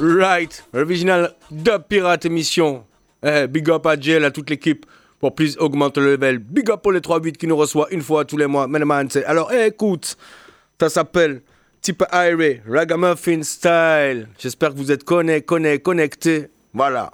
Right, 0.00 0.62
original 0.74 1.28
de 1.50 1.76
pirate 1.76 2.24
émission. 2.24 2.84
Eh, 3.24 3.48
big 3.48 3.68
up 3.68 3.84
à 3.84 3.98
Jill, 3.98 4.22
à 4.24 4.30
toute 4.30 4.48
l'équipe. 4.48 4.86
Pour 5.18 5.34
plus 5.34 5.56
augmenter 5.58 6.00
le 6.00 6.12
level. 6.12 6.38
Big 6.38 6.70
up 6.70 6.80
pour 6.82 6.92
les 6.92 7.00
3-8 7.00 7.32
qui 7.32 7.48
nous 7.48 7.56
reçoit 7.56 7.88
une 7.90 8.02
fois 8.02 8.24
tous 8.24 8.36
les 8.36 8.46
mois. 8.46 8.68
Alors 9.26 9.50
eh, 9.52 9.66
écoute, 9.66 10.16
ça 10.78 10.88
s'appelle 10.88 11.42
Type 11.80 12.04
Raga 12.08 12.60
Ragamuffin 12.68 13.42
Style. 13.42 14.28
J'espère 14.38 14.70
que 14.70 14.76
vous 14.76 14.92
êtes 14.92 15.02
connect, 15.02 15.48
connect, 15.48 15.84
connectés. 15.84 16.46
Voilà. 16.72 17.10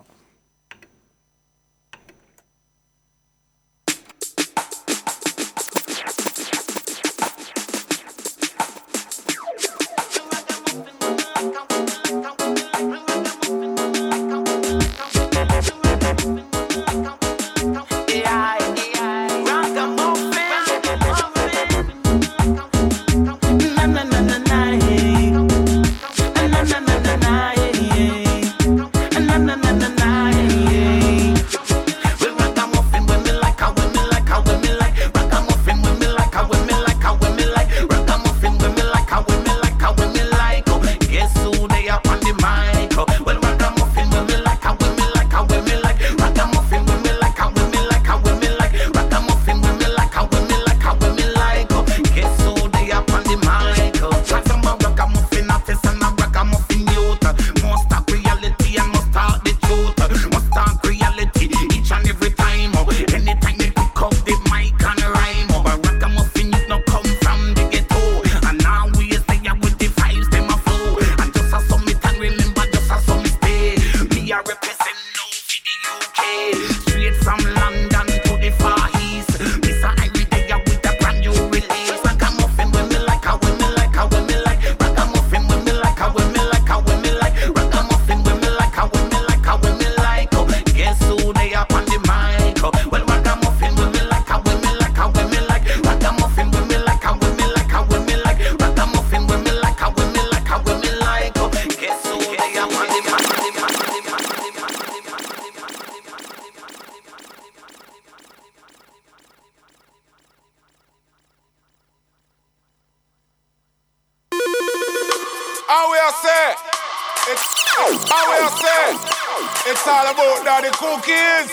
it's 119.85 119.93
all 119.93 120.09
about 120.09 120.45
daddy 120.49 120.73
cookies. 120.81 121.53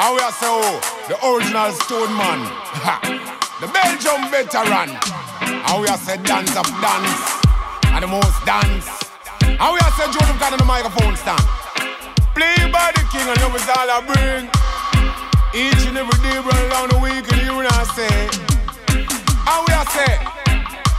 And 0.00 0.10
we 0.16 0.20
are 0.24 0.32
so 0.40 0.56
oh, 0.64 0.80
the 1.12 1.16
original 1.20 1.68
stone 1.84 2.08
man. 2.16 2.40
the 3.60 3.68
Belgium 3.68 4.24
veteran. 4.32 4.88
And 5.44 5.76
we 5.80 5.84
are 5.92 6.00
say 6.00 6.16
dance 6.24 6.48
of 6.56 6.64
dance. 6.80 7.24
And 7.92 8.00
the 8.00 8.08
most 8.08 8.40
dance. 8.48 8.88
And 9.44 9.68
we 9.68 9.78
are 9.84 9.92
say 10.00 10.08
Joseph 10.16 10.40
got 10.40 10.56
on 10.56 10.64
the 10.64 10.64
microphone 10.64 11.12
stand. 11.20 11.44
Play 12.32 12.56
by 12.72 12.88
the 12.96 13.04
king 13.12 13.28
and 13.28 13.36
love 13.44 13.52
is 13.52 13.68
all 13.68 13.84
I 13.84 14.00
bring. 14.08 14.48
Each 15.52 15.84
and 15.84 15.98
every 15.98 16.16
day, 16.24 16.40
run 16.40 16.56
around 16.72 16.88
the 16.96 16.98
week, 17.04 17.24
and 17.36 17.40
you 17.44 17.52
know 17.52 17.68
I 17.68 17.84
say. 17.92 18.16
And 18.80 19.60
we 19.68 19.70
are 19.76 19.88
say, 19.92 20.08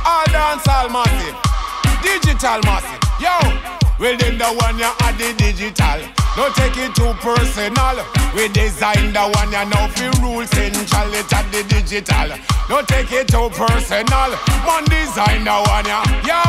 all 0.05 0.25
dance, 0.29 0.67
all 0.69 0.85
massive. 0.93 1.33
Digital 2.05 2.61
massive. 2.61 3.01
Yo, 3.17 3.33
well, 3.97 4.17
then 4.21 4.37
the 4.37 4.45
one 4.61 4.77
you 4.77 4.85
are 4.85 5.15
the 5.17 5.33
digital. 5.33 6.05
Don't 6.35 6.53
take 6.55 6.77
it 6.77 6.93
too 6.95 7.13
personal. 7.21 8.05
We 8.35 8.47
design 8.49 9.13
the 9.13 9.25
one 9.33 9.49
you 9.51 9.65
know 9.69 9.87
fi 9.89 10.07
rule 10.21 10.45
central 10.45 11.13
it 11.13 11.31
at 11.33 11.45
the 11.51 11.63
digital. 11.67 12.37
Don't 12.67 12.87
take 12.87 13.11
it 13.11 13.27
too 13.27 13.49
personal. 13.49 14.31
Man 14.65 14.83
design 14.85 15.43
the 15.43 15.57
one 15.67 15.85
ya. 15.89 16.03
Yo, 16.27 16.45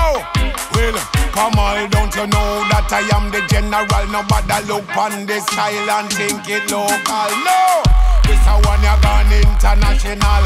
well, 0.75 0.97
come 1.33 1.59
on, 1.59 1.89
don't 1.91 2.15
you 2.15 2.27
know 2.27 2.61
that 2.71 2.89
I 2.93 3.09
am 3.17 3.31
the 3.31 3.41
general? 3.49 4.05
Nobody 4.13 4.61
look 4.69 4.85
on 4.97 5.27
this 5.27 5.45
style 5.47 5.91
and 5.91 6.13
think 6.13 6.49
it 6.49 6.71
local. 6.71 7.31
No. 7.45 7.83
This 8.31 8.47
a 8.47 8.55
one 8.63 8.79
ya 8.79 8.95
gone 9.03 9.27
international. 9.43 10.45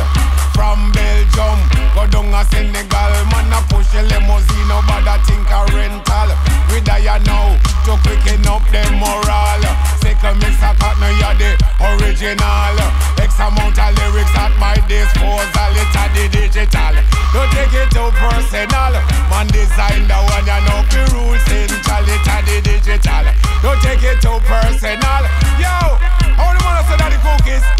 From 0.56 0.88
Belgium, 0.96 1.60
go 1.92 2.08
down 2.08 2.32
a 2.32 2.40
Senegal. 2.48 3.12
Man 3.28 3.52
a 3.52 3.60
push 3.68 3.92
a 3.92 4.00
limousine, 4.08 4.68
no 4.72 4.80
nobody 4.80 5.20
think 5.28 5.44
a 5.52 5.68
rental. 5.76 6.28
We 6.72 6.80
die 6.80 7.04
now 7.28 7.52
to 7.84 7.92
quicken 8.00 8.40
up 8.48 8.64
the 8.72 8.88
moral. 8.96 9.60
a 9.68 10.00
mix 10.40 10.56
a 10.64 10.72
cut, 10.80 10.96
no 10.96 11.12
ya 11.20 11.36
the 11.36 11.60
original. 12.00 12.80
X 13.20 13.36
amount 13.36 13.76
of 13.76 13.90
lyrics 14.00 14.32
at 14.32 14.56
my 14.56 14.80
disposal, 14.88 15.76
it 15.76 15.92
a 15.92 16.04
the 16.16 16.24
digital. 16.32 16.96
Don't 17.36 17.52
take 17.52 17.74
it 17.76 17.92
too 17.92 18.08
personal. 18.16 18.96
Man 19.28 19.44
designed 19.52 20.08
the 20.08 20.16
one 20.32 20.46
ya 20.48 20.56
know 20.72 20.80
the 20.88 21.04
rules 21.12 21.44
in 21.52 21.68
it 21.68 21.88
a 21.92 21.96
the 22.00 22.64
digital. 22.64 23.28
Don't 23.60 23.76
take 23.84 24.00
it 24.00 24.24
too 24.24 24.40
personal. 24.48 25.22
Yo, 25.60 25.68
I 25.68 26.48
only 26.48 26.64
wanna 26.64 26.80
say 26.88 26.96
that 26.96 27.12
the 27.12 27.20
cookies. 27.20 27.73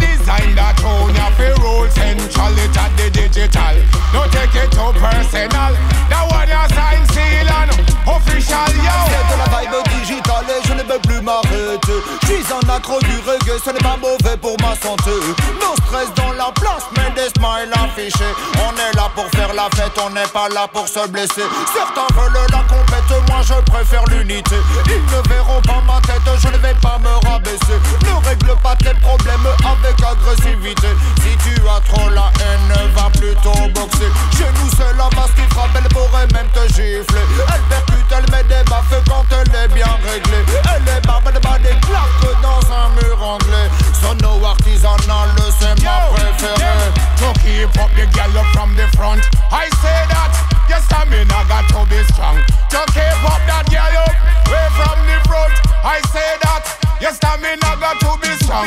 Design 0.00 0.48
that 0.56 0.72
own 0.82 1.12
your 1.12 1.30
fi 1.36 1.52
rule 1.60 1.84
central. 1.90 2.54
It's 2.56 2.78
a 2.80 2.88
digital. 3.12 3.84
Don't 4.16 4.32
take 4.32 4.56
it 4.56 4.72
too 4.72 4.96
personal. 4.96 5.76
That 6.08 6.24
one 6.32 6.48
you 6.48 6.64
sign 6.74 7.04
seal 7.12 7.52
and. 7.52 7.95
official 8.06 8.70
yo 8.78 8.94
C'est 9.06 9.24
de 9.30 9.34
la 9.36 9.46
vibe 9.58 9.78
digitale 10.00 10.46
et 10.48 10.66
je 10.66 10.72
ne 10.74 10.82
veux 10.82 10.98
plus 11.00 11.20
m'arrêter 11.20 11.96
Je 12.22 12.26
suis 12.28 12.44
un 12.54 12.62
accro 12.70 12.98
du 13.00 13.16
reggae, 13.26 13.58
ce 13.64 13.70
n'est 13.70 13.82
pas 13.82 13.98
mauvais 14.00 14.36
pour 14.40 14.56
ma 14.62 14.74
santé 14.76 15.12
Non 15.60 15.74
stress 15.84 16.08
dans 16.14 16.32
la 16.32 16.50
place, 16.54 16.86
mais 16.96 17.10
des 17.14 17.28
smiles 17.36 17.72
affichés 17.74 18.32
On 18.62 18.72
est 18.78 18.94
là 18.96 19.10
pour 19.14 19.26
faire 19.34 19.52
la 19.54 19.68
fête, 19.74 19.96
on 20.04 20.10
n'est 20.10 20.30
pas 20.32 20.48
là 20.50 20.66
pour 20.72 20.86
se 20.88 21.06
blesser 21.08 21.44
Certains 21.74 22.08
veulent 22.14 22.46
la 22.52 22.62
compète, 22.68 23.10
moi 23.28 23.40
je 23.42 23.58
préfère 23.70 24.04
l'unité 24.06 24.56
Ils 24.86 25.02
ne 25.04 25.20
verront 25.28 25.60
pas 25.62 25.82
ma 25.86 26.00
tête, 26.02 26.26
je 26.38 26.48
ne 26.48 26.58
vais 26.58 26.74
pas 26.80 26.98
me 27.02 27.12
rabaisser 27.28 27.78
Ne 28.06 28.26
règle 28.28 28.54
pas 28.62 28.76
tes 28.76 28.94
problèmes 29.00 29.46
avec 29.66 29.96
agressivité 30.02 30.88
Si 31.22 31.36
tu 31.44 31.54
as 31.66 31.80
trop 31.92 32.08
la 32.10 32.30
haine, 32.40 32.90
va 32.94 33.10
plutôt 33.10 33.66
boxer 33.74 34.08
Chez 34.36 34.48
nous 34.60 34.70
c'est 34.76 34.94
la 34.96 35.08
masse 35.18 35.32
qui 35.34 35.42
frappe, 35.54 35.70
elle 35.76 35.88
pourrait 35.88 36.28
même 36.32 36.48
te 36.52 36.66
gifler 36.74 37.24
Elle 37.54 37.95
elle 38.10 38.30
met 38.32 38.44
des 38.44 38.62
baffes 38.68 39.02
quand 39.08 39.24
elle 39.30 39.64
est 39.64 39.68
bien 39.74 39.88
réglée. 40.04 40.44
Elle 40.74 40.96
est 40.96 41.00
barbe 41.06 41.32
de 41.32 41.38
bas 41.38 41.58
des 41.58 41.74
claques 41.84 42.40
dans 42.42 42.60
un 42.72 42.88
mur 42.90 43.22
anglais. 43.22 43.68
Sono 44.00 44.44
artisanal, 44.44 45.30
c'est 45.58 45.82
ma 45.84 46.00
préférée. 46.12 46.92
To 47.18 47.32
keep 47.40 47.78
up 47.80 47.90
the 47.96 48.06
gallop 48.14 48.46
from 48.52 48.74
the 48.76 48.86
front, 48.96 49.20
I 49.50 49.68
say 49.82 50.00
that. 50.08 50.32
Yes, 50.68 50.84
I 50.92 51.04
mean 51.08 51.28
I 51.30 51.44
got 51.48 51.68
to 51.68 51.84
be 51.88 52.02
strong. 52.12 52.38
To 52.70 52.78
keep 52.92 53.24
up 53.24 53.40
that 53.46 53.64
gallop, 53.70 54.14
way 54.50 54.68
from 54.76 54.98
the 55.06 55.18
front, 55.28 55.54
I 55.84 56.00
say 56.12 56.36
that. 56.42 56.64
Yes, 57.00 57.18
I 57.24 57.36
mean 57.40 57.58
I 57.62 57.76
got 57.76 57.98
to 58.00 58.18
be 58.20 58.32
strong. 58.44 58.66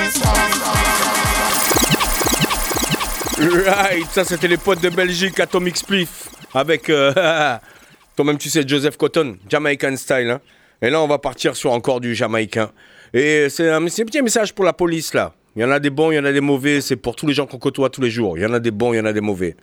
Right, 3.41 4.03
ça 4.11 4.25
c'était 4.25 4.49
les 4.49 4.57
potes 4.57 4.81
de 4.81 4.89
Belgique, 4.89 5.39
Atomic 5.39 5.77
Spliff, 5.77 6.27
avec 6.53 6.89
euh, 6.89 7.55
Toi-même, 8.19 8.37
tu 8.37 8.49
sais, 8.49 8.67
Joseph 8.67 8.97
Cotton, 8.97 9.37
Jamaican 9.47 9.95
style. 9.95 10.29
Hein. 10.29 10.41
Et 10.81 10.89
là, 10.89 11.01
on 11.01 11.07
va 11.07 11.19
partir 11.19 11.55
sur 11.55 11.71
encore 11.71 12.01
du 12.01 12.13
Jamaïcain. 12.15 12.69
Et 13.13 13.47
c'est 13.49 13.69
un, 13.69 13.79
petit 13.85 14.21
message 14.21 14.53
pour 14.53 14.65
la 14.65 14.73
police, 14.73 15.13
là. 15.13 15.33
Il 15.55 15.61
y 15.61 15.65
en 15.65 15.71
a 15.71 15.79
des 15.79 15.89
bons, 15.89 16.11
il 16.11 16.15
y 16.15 16.19
en 16.19 16.25
a 16.25 16.33
des 16.33 16.41
mauvais. 16.41 16.81
C'est 16.81 16.97
pour 16.97 17.15
tous 17.15 17.27
les 17.27 17.33
gens 17.33 17.45
qu'on 17.45 17.59
côtoie 17.59 17.89
tous 17.89 18.01
les 18.01 18.09
jours. 18.09 18.37
Il 18.37 18.41
y 18.41 18.45
en 18.45 18.51
a 18.53 18.59
des 18.59 18.71
bons, 18.71 18.91
il 18.91 18.97
y 18.97 18.99
en 18.99 19.05
a 19.05 19.13
des 19.13 19.21
mauvais. 19.21 19.55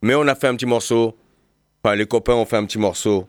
Mais 0.00 0.14
on 0.14 0.26
a 0.28 0.34
fait 0.34 0.46
un 0.48 0.54
petit 0.54 0.64
morceau. 0.64 1.14
les 1.94 2.06
copains 2.06 2.32
ont 2.36 2.46
fait 2.46 2.56
un 2.56 2.64
petit 2.64 2.78
morceau. 2.78 3.28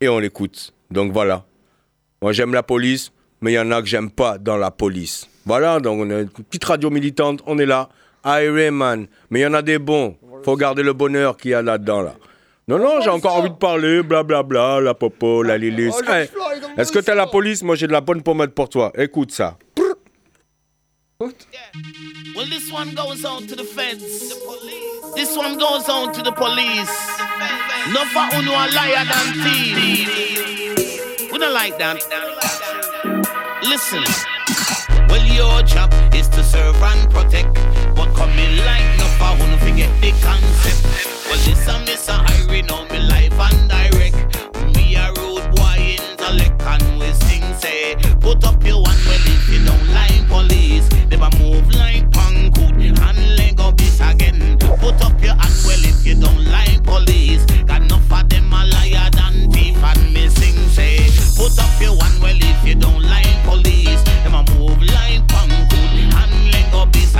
Et 0.00 0.08
on 0.08 0.20
l'écoute. 0.20 0.72
Donc 0.92 1.10
voilà. 1.12 1.44
Moi, 2.22 2.30
j'aime 2.30 2.54
la 2.54 2.62
police, 2.62 3.10
mais 3.40 3.50
il 3.50 3.54
y 3.56 3.58
en 3.58 3.72
a 3.72 3.82
que 3.82 3.88
j'aime 3.88 4.12
pas 4.12 4.38
dans 4.38 4.56
la 4.56 4.70
police. 4.70 5.26
Voilà, 5.44 5.80
donc 5.80 5.98
on 6.02 6.08
a 6.10 6.20
une 6.20 6.28
petite 6.30 6.62
radio 6.66 6.88
militante, 6.88 7.40
on 7.46 7.58
est 7.58 7.66
là. 7.66 7.88
Iron 8.24 8.70
Man. 8.70 9.08
Mais 9.30 9.40
il 9.40 9.42
y 9.42 9.46
en 9.46 9.54
a 9.54 9.62
des 9.62 9.80
bons. 9.80 10.16
Faut 10.44 10.54
garder 10.56 10.84
le 10.84 10.92
bonheur 10.92 11.36
qu'il 11.36 11.50
y 11.50 11.54
a 11.54 11.62
là-dedans, 11.62 12.02
là. 12.02 12.14
Non, 12.68 12.76
non, 12.76 12.98
oh, 12.98 13.00
j'ai 13.02 13.08
encore 13.08 13.36
envie 13.36 13.48
de 13.48 13.54
parler, 13.54 14.02
blablabla, 14.02 14.42
bla, 14.42 14.72
bla, 14.76 14.80
la 14.82 14.92
popo, 14.92 15.42
la 15.42 15.56
lilus. 15.56 15.90
Oh, 15.90 16.12
hey, 16.12 16.28
Est-ce 16.76 16.92
que 16.92 16.98
t'as 16.98 17.14
la 17.14 17.26
police 17.26 17.62
Moi, 17.62 17.76
j'ai 17.76 17.86
de 17.86 17.92
la 17.92 18.02
bonne 18.02 18.22
pommade 18.22 18.50
pour 18.50 18.68
toi. 18.68 18.92
Écoute 18.98 19.32
ça. 19.32 19.56
Well, 21.18 21.32
this 22.50 22.70
one 22.70 22.94
goes 22.94 23.24
on 23.24 23.46
to 23.46 23.56
the 23.56 23.64
feds. 23.64 24.34
This 25.16 25.34
one 25.34 25.56
goes 25.56 25.88
on 25.88 26.12
to 26.12 26.22
the 26.22 26.30
police. 26.30 26.92
No 27.90 28.00
fa 28.12 28.28
uno 28.38 28.52
a 28.52 28.68
liar 28.70 29.04
than 29.06 29.32
thief. 29.42 31.32
We 31.32 31.38
don't 31.38 31.54
like 31.54 31.78
that. 31.78 31.96
Listen. 33.62 34.04
Well, 35.08 35.24
your 35.26 35.62
job 35.66 35.90
is 36.14 36.28
to 36.30 36.42
serve 36.42 36.80
and 36.82 37.10
protect. 37.10 37.54
But 37.94 38.14
coming 38.14 38.56
like 38.64 38.86
no 38.98 39.06
I 39.20 39.36
want 39.38 39.60
forget 39.60 39.90
the 40.00 40.10
concept. 40.22 41.28
Well, 41.28 41.38
this 41.44 41.66
a 41.68 41.78
miss 41.80 42.08
a 42.08 42.14
iron 42.44 42.70
on 42.70 42.88
me 42.88 42.98
life 43.08 43.38
and 43.38 43.68
direct. 43.68 44.16
Me 44.76 44.96
a 44.96 45.12
road 45.18 45.44
boy 45.56 45.96
intellect 45.96 46.62
and 46.62 46.98
we 46.98 47.10
sing 47.24 47.42
say, 47.56 47.96
put 48.20 48.44
up 48.44 48.62
your 48.64 48.80
one 48.82 48.96
well 49.06 49.24
if 49.26 49.48
you 49.48 49.64
don't 49.64 49.88
like 49.92 50.26
police. 50.28 50.88
Never 51.10 51.30
move 51.42 51.68
like 51.74 52.10
punk, 52.12 52.54
Pankoot 52.54 53.00
and 53.00 53.36
Lego 53.36 53.72
this 53.72 54.00
again. 54.00 54.58
Put 54.58 55.00
up 55.02 55.20
your 55.22 55.34
hand 55.36 55.58
well 55.66 55.84
if 55.84 56.06
you 56.06 56.14
don't 56.14 56.44
like 56.46 56.82
police. 56.84 57.44
Got 57.66 57.82
enough 57.82 58.12
of 58.12 58.28
them 58.28 58.52
a 58.52 58.64
liar 58.64 59.10
than 59.12 59.50
thief 59.52 59.76
and 59.82 60.14
missing 60.14 60.56
say, 60.70 61.08
put 61.36 61.58
up 61.58 61.70
your 61.80 61.96
one 61.96 62.20
well 62.20 62.38
if 62.38 62.66
you 62.68 62.74
don't 62.74 63.02
like 63.02 63.26
police. 63.44 64.02
Never 64.24 64.44
move 64.56 64.80
like 64.82 65.07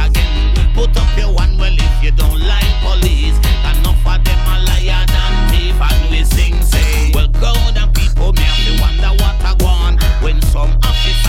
again. 0.05 0.55
Put 0.74 0.96
up 0.96 1.09
your 1.18 1.32
one 1.32 1.57
well 1.59 1.74
if 1.74 1.94
you 2.05 2.11
don't 2.12 2.40
like 2.40 2.70
police. 2.82 3.36
Enough 3.76 4.07
of 4.07 4.18
them 4.24 4.42
a 4.55 4.57
liar 4.70 5.03
than 5.07 5.32
me. 5.51 5.72
and 5.72 6.03
we 6.11 6.22
sing 6.24 6.61
say. 6.62 7.11
Well, 7.14 7.28
crowd 7.32 7.76
and 7.76 7.92
people 7.94 8.32
may 8.34 8.42
have 8.49 8.62
to 8.66 8.80
wonder 8.82 9.12
what 9.22 9.36
I 9.44 9.53
want 9.62 10.03
when 10.22 10.40
some 10.55 10.72
officer. 10.82 11.28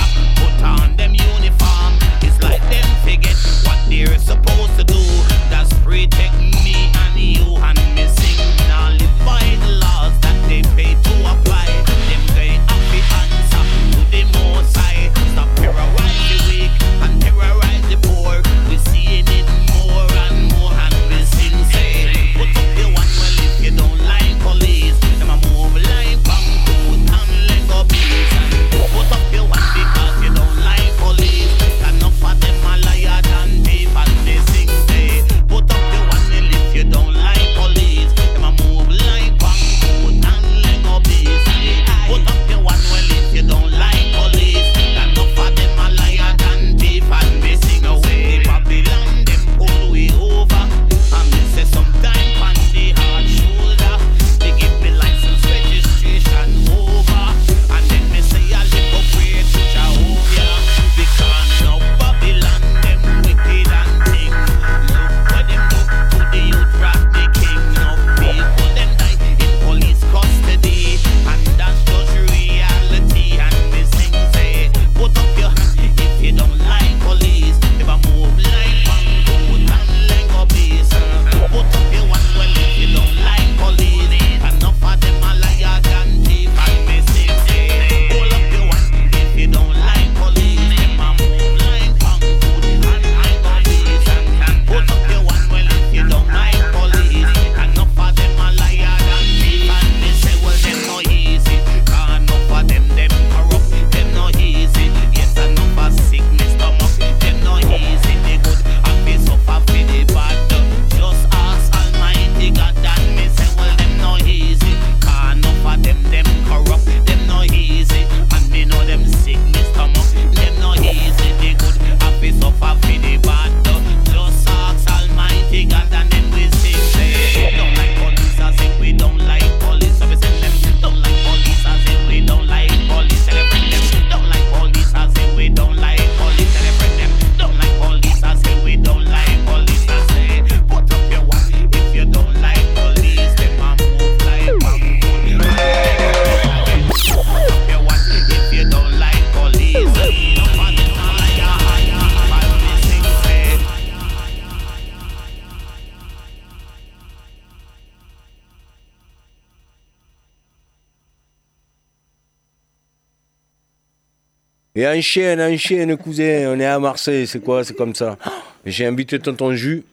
Et 164.80 165.02
chien, 165.02 165.38
enchaîne, 165.42 165.98
cousin, 165.98 166.54
on 166.56 166.60
est 166.62 166.66
à 166.66 166.80
Marseille, 166.80 167.28
c'est 167.28 167.42
quoi, 167.44 167.66
c'est 167.66 167.74
comme 167.74 167.94
ça. 167.94 168.18
J'ai 168.66 168.86
invité 168.86 169.20
Tonton 169.20 169.52
Jus, 169.54 169.84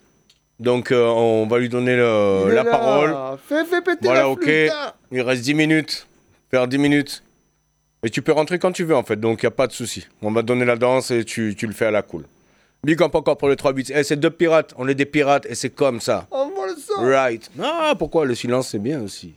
donc 0.61 0.93
euh, 0.93 1.09
on 1.09 1.45
va 1.49 1.59
lui 1.59 1.69
donner 1.69 1.97
la 1.97 2.65
parole. 2.65 3.37
Fais, 3.49 3.65
péter 3.85 3.99
voilà, 4.03 4.29
ok, 4.29 4.49
il 5.11 5.21
reste 5.23 5.43
10 5.43 5.55
minutes, 5.55 6.07
faire 6.53 6.69
10 6.69 6.79
minutes. 6.79 7.25
Et 8.05 8.11
tu 8.11 8.23
peux 8.23 8.31
rentrer 8.31 8.61
quand 8.61 8.71
tu 8.71 8.85
veux 8.85 8.95
en 8.95 9.03
fait, 9.03 9.17
donc 9.17 9.43
il 9.43 9.47
n'y 9.47 9.49
a 9.49 9.51
pas 9.51 9.67
de 9.67 9.73
souci. 9.73 10.07
On 10.23 10.31
va 10.31 10.43
donner 10.43 10.65
la 10.65 10.77
danse 10.77 11.11
et 11.11 11.25
tu, 11.25 11.57
tu 11.59 11.67
le 11.67 11.73
fais 11.73 11.87
à 11.87 11.91
la 11.91 12.03
cool. 12.03 12.25
Big 12.85 13.03
up 13.03 13.13
encore 13.17 13.39
pour 13.39 13.49
le 13.49 13.57
3 13.57 13.73
bits. 13.73 13.87
Eh, 13.93 14.05
c'est 14.05 14.15
deux 14.17 14.31
pirates, 14.31 14.73
on 14.79 14.87
est 14.87 14.95
des 14.95 15.07
pirates 15.07 15.47
et 15.47 15.57
c'est 15.57 15.71
comme 15.71 16.01
ça. 16.01 16.29
On 16.31 16.49
voit 16.51 16.69
le 16.69 17.13
Right. 17.15 17.51
Ah, 17.61 17.95
pourquoi 17.99 18.25
le 18.25 18.37
silence 18.37 18.69
c'est 18.71 18.79
bien 18.79 19.01
aussi. 19.03 19.35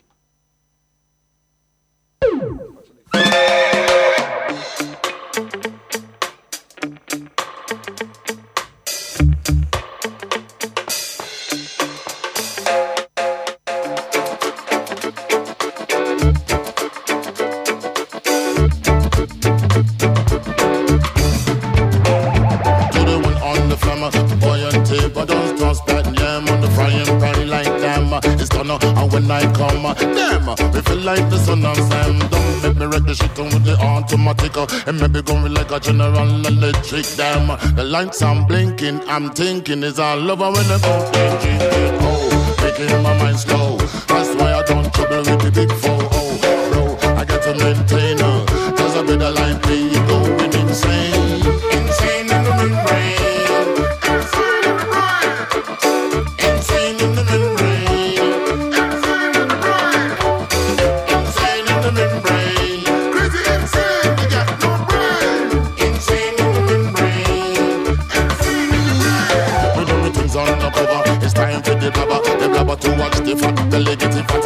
night 29.29 29.53
come. 29.55 29.83
Them, 30.15 30.43
we 30.73 30.79
feel 30.87 30.97
like 31.09 31.25
the 31.29 31.37
sun 31.45 31.63
and 31.63 31.79
Sam. 31.89 32.13
Don't 32.31 32.63
make 32.65 32.75
me 32.77 32.85
wreck 32.91 33.03
the 33.09 33.13
shit 33.13 33.37
with 33.37 33.63
the 33.63 33.75
automatic. 33.79 34.57
Oh, 34.57 34.65
and 34.87 34.99
maybe 34.99 35.21
going 35.21 35.53
like 35.53 35.71
a 35.71 35.79
general 35.79 36.29
electric. 36.51 37.05
Them 37.19 37.43
the 37.75 37.83
lights 37.83 38.21
I'm 38.21 38.45
blinking. 38.47 38.97
I'm 39.07 39.29
thinking 39.29 39.83
is 39.83 39.99
all 39.99 40.21
over 40.31 40.47
when 40.55 40.65
I'm 40.73 40.81
drinking. 41.13 41.57
Oh, 42.01 42.63
making 42.63 42.91
my 43.03 43.13
mind 43.21 43.39
slow. 43.39 43.77
That's 44.11 44.31
why 44.39 44.49
I 44.59 44.63
don't 44.69 44.91
trouble 44.93 45.19
with 45.29 45.39
the 45.43 45.49
big 45.59 45.71
four. 45.81 45.98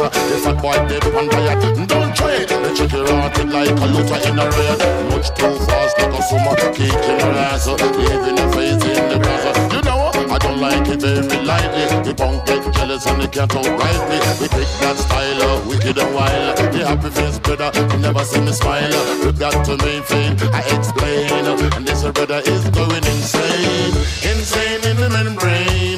The 0.04 0.36
fat 0.36 0.60
boy 0.60 0.76
dead 0.84 1.00
one 1.16 1.28
diet. 1.32 1.64
Don't 1.88 2.12
try 2.12 2.36
it. 2.36 2.52
The 2.52 2.76
chicken 2.76 3.08
rotted 3.08 3.48
like 3.48 3.72
a 3.72 3.86
looter 3.88 4.20
in 4.28 4.36
a 4.36 4.44
red. 4.52 4.76
Much 5.16 5.32
too 5.32 5.48
fast 5.64 5.96
like 5.96 6.12
a 6.12 6.20
summer 6.28 6.52
kick 6.76 6.92
in 6.92 7.20
her 7.24 7.32
ass. 7.48 7.64
Leaving 7.96 8.36
her 8.36 8.50
face 8.52 8.84
in 8.84 9.00
the 9.08 9.16
grass. 9.16 9.56
You 9.72 9.80
know, 9.80 10.12
I 10.28 10.36
don't 10.36 10.60
like 10.60 10.86
it 10.92 11.00
very 11.00 11.24
lightly. 11.48 11.88
The 12.04 12.12
punk 12.14 12.44
get 12.44 12.60
jealous 12.74 13.06
and 13.06 13.22
they 13.22 13.28
can't 13.28 13.48
outright 13.56 14.00
me. 14.12 14.20
We 14.44 14.48
take 14.52 14.68
that 14.84 15.00
style 15.00 15.40
of 15.56 15.64
uh, 15.64 15.68
wicked 15.70 15.96
and 15.96 16.14
wild. 16.14 16.58
The 16.58 16.84
happy 16.84 17.08
face 17.08 17.38
brother, 17.38 17.72
you 17.72 17.96
never 18.04 18.24
see 18.28 18.44
me 18.44 18.52
smile. 18.52 18.92
You 19.24 19.32
got 19.32 19.56
to 19.64 19.72
maintain, 19.88 20.36
I 20.52 20.60
explain. 20.68 21.32
And 21.48 21.88
this 21.88 22.04
brother 22.04 22.42
is 22.44 22.68
going 22.76 23.04
insane. 23.08 23.96
Insane 24.20 24.84
in 24.84 25.00
the 25.00 25.08
membrane. 25.08 25.96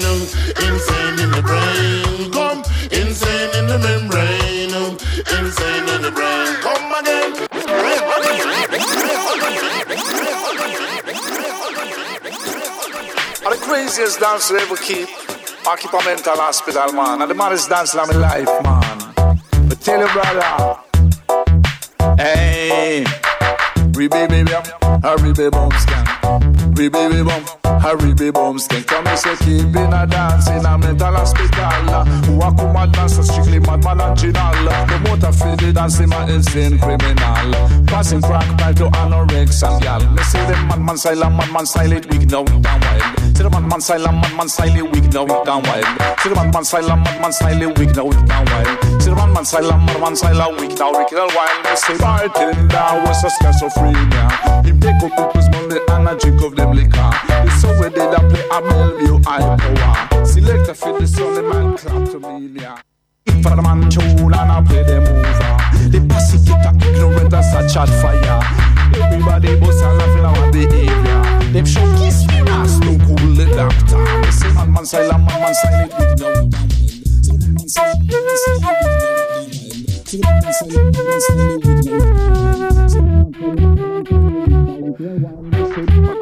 Insane 0.62 1.18
in 1.26 1.30
the 1.34 1.42
brain. 1.42 1.95
craziest 13.78 14.20
dance 14.20 14.50
I 14.50 14.62
ever 14.62 14.76
keep. 14.76 15.08
Occupamental 15.66 16.36
hospital, 16.36 16.92
man. 16.92 17.20
And 17.20 17.30
the 17.30 17.34
most 17.34 17.68
dance 17.68 17.92
in 17.92 18.00
my 18.00 18.16
life, 18.28 18.50
man. 18.64 19.36
But 19.68 19.80
tell 19.82 20.00
you, 20.00 20.10
brother. 20.16 20.78
Hey. 22.22 23.04
Rebebe, 23.96 24.28
baby, 24.28 24.52
a 24.52 25.16
baby, 25.18 25.50
bounce, 25.50 25.84
Hurry 26.76 26.90
baby 26.90 27.22
bum, 27.24 27.80
hurry 27.80 28.12
baby 28.12 28.30
bum 28.32 28.58
Stink 28.58 28.92
on 28.92 29.04
me 29.04 29.16
say 29.16 29.34
keep 29.40 29.64
in 29.64 29.92
a 29.96 30.06
dance 30.06 30.50
in 30.50 30.60
a 30.66 30.76
mental 30.76 31.10
hospital 31.16 32.04
Who 32.28 32.36
a 32.36 32.54
come 32.54 32.76
and 32.76 32.92
dance 32.92 33.16
strictly 33.16 33.60
mad, 33.60 33.82
mad, 33.82 33.98
and 34.02 34.18
The 34.18 34.84
Promoter 34.86 35.32
feel 35.32 35.56
the 35.56 35.72
dance 35.72 36.00
man 36.06 36.28
is 36.28 36.54
in 36.54 36.78
criminal 36.78 37.48
Passing 37.88 38.20
crack 38.20 38.44
pipe 38.58 38.76
to 38.76 38.88
anorex 38.90 39.66
and 39.66 39.82
gal 39.82 40.04
Me 40.12 40.22
say 40.24 40.44
the 40.44 40.52
madman 40.66 40.98
style 40.98 41.24
and 41.24 41.34
madman 41.38 41.64
style 41.64 41.92
it 41.92 42.04
weak 42.12 42.28
now 42.28 42.42
it 42.42 42.60
down 42.60 42.80
wild 42.82 43.36
Say 43.38 43.42
the 43.44 43.50
madman 43.50 43.80
style 43.80 44.08
and 44.08 44.20
madman 44.20 44.48
style 44.48 44.76
it 44.76 44.92
weak 44.92 45.12
now 45.14 45.24
it 45.24 45.44
down 45.46 45.62
wild 45.64 46.20
Say 46.20 46.28
the 46.28 46.34
madman 46.36 46.64
style 46.66 46.92
and 46.92 47.00
madman 47.04 47.32
style 47.32 47.62
it 47.62 47.78
weak 47.78 47.96
now 47.96 48.10
it 48.10 48.26
down 48.28 48.44
wild 48.52 49.00
Say 49.00 49.08
the 49.08 49.16
madman 49.16 49.44
style 49.48 49.72
and 49.72 49.80
madman 49.86 50.14
style 50.16 50.42
it 50.52 50.60
weak 50.60 50.76
now 50.78 50.90
it 50.92 51.08
down 51.16 51.30
wild 51.32 51.64
Me 51.64 51.76
say 51.76 51.96
fighting 51.96 52.68
bartender 52.68 53.00
was 53.08 53.24
a 53.24 53.30
schizophrenia 53.32 54.28
He 54.60 54.76
pick 54.76 55.00
up 55.00 55.16
people's 55.32 55.48
money 55.56 55.80
and 55.88 56.08
a 56.12 56.14
drink 56.20 56.42
of 56.44 56.54
them 56.54 56.65
them 56.66 56.74
liquor. 56.76 57.10
so 57.60 57.68
where 57.78 57.90
they 57.90 58.00
play 58.00 58.44
a 58.50 58.60
mill 58.60 58.90
you 59.02 59.18
high 59.24 59.56
power. 59.56 59.94
Selector 60.24 60.74
fit 60.74 60.94
the 60.98 61.06
solid 61.06 61.44
man 61.44 61.76
clap 61.76 62.04
to 62.10 62.18
me, 62.18 62.60
yeah. 62.60 62.78
am 63.26 63.42
the 63.42 63.54
man 63.62 63.90
tune 63.90 64.32
and 64.32 64.34
I 64.34 64.62
play 64.66 64.82
them 64.84 65.02
over. 65.02 65.20
The 65.90 65.98
pussy 66.08 66.38
get 66.44 66.66
a 66.66 66.66
ignorant 66.88 67.32
as 67.34 67.52
a 67.54 67.56
chat 67.72 67.88
fire. 68.00 68.40
Everybody 69.02 69.48
bust 69.60 69.82
and 69.82 69.94
laughing 69.98 70.26
out 70.26 70.36
the 70.52 70.60
area. 70.64 71.18
They 71.52 71.64
show 71.68 71.86
kiss 71.98 72.18
me 72.28 72.38
ass, 72.50 72.76
no 72.80 72.94
cool 73.06 73.28
the 73.34 73.44
doctor. 73.54 74.00
They 74.22 74.32
say 74.32 74.50
man 74.54 74.68
man 74.72 74.82
man 74.82 74.82
man 74.82 74.84
Say 74.86 74.98
man 75.08 75.20
man 75.24 75.36
man 75.40 75.54
Say 75.54 75.72
man 75.72 75.80
man 75.96 76.04
man 81.86 81.94
no 83.58 83.64
Say 85.68 85.82
man 85.82 85.94
man 86.02 86.15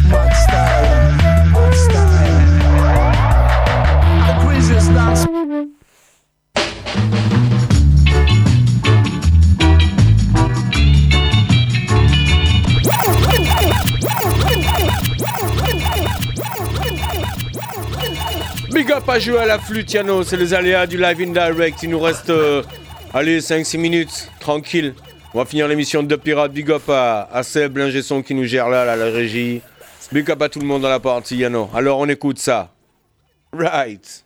joué 19.22 19.38
à 19.38 19.45
la 19.45 19.59
flûte, 19.59 19.93
Yano, 19.93 20.24
C'est 20.24 20.36
les 20.36 20.51
aléas 20.55 20.88
du 20.88 20.97
live 20.97 21.17
in 21.22 21.32
direct. 21.32 21.84
Il 21.84 21.91
nous 21.91 21.99
reste, 21.99 22.32
euh, 22.32 22.63
allez, 23.13 23.39
5-6 23.39 23.78
minutes, 23.78 24.32
tranquille. 24.39 24.95
On 25.36 25.38
va 25.38 25.45
finir 25.45 25.67
l'émission 25.67 26.01
de 26.01 26.15
Pirates. 26.15 26.51
Big 26.51 26.72
up 26.72 26.89
à, 26.89 27.30
à 27.32 27.43
Seb, 27.43 27.78
son 28.01 28.24
qui 28.24 28.34
nous 28.34 28.45
gère 28.45 28.67
là, 28.67 28.84
la 28.84 28.95
régie. 29.05 29.61
Big 30.11 30.30
up 30.32 30.41
à 30.41 30.49
tout 30.49 30.59
le 30.59 30.65
monde 30.65 30.82
dans 30.82 30.89
la 30.89 30.99
partie, 30.99 31.38
Yano. 31.38 31.69
Alors, 31.76 31.99
on 31.99 32.07
écoute 32.09 32.39
ça. 32.39 32.72
Right. 33.53 34.24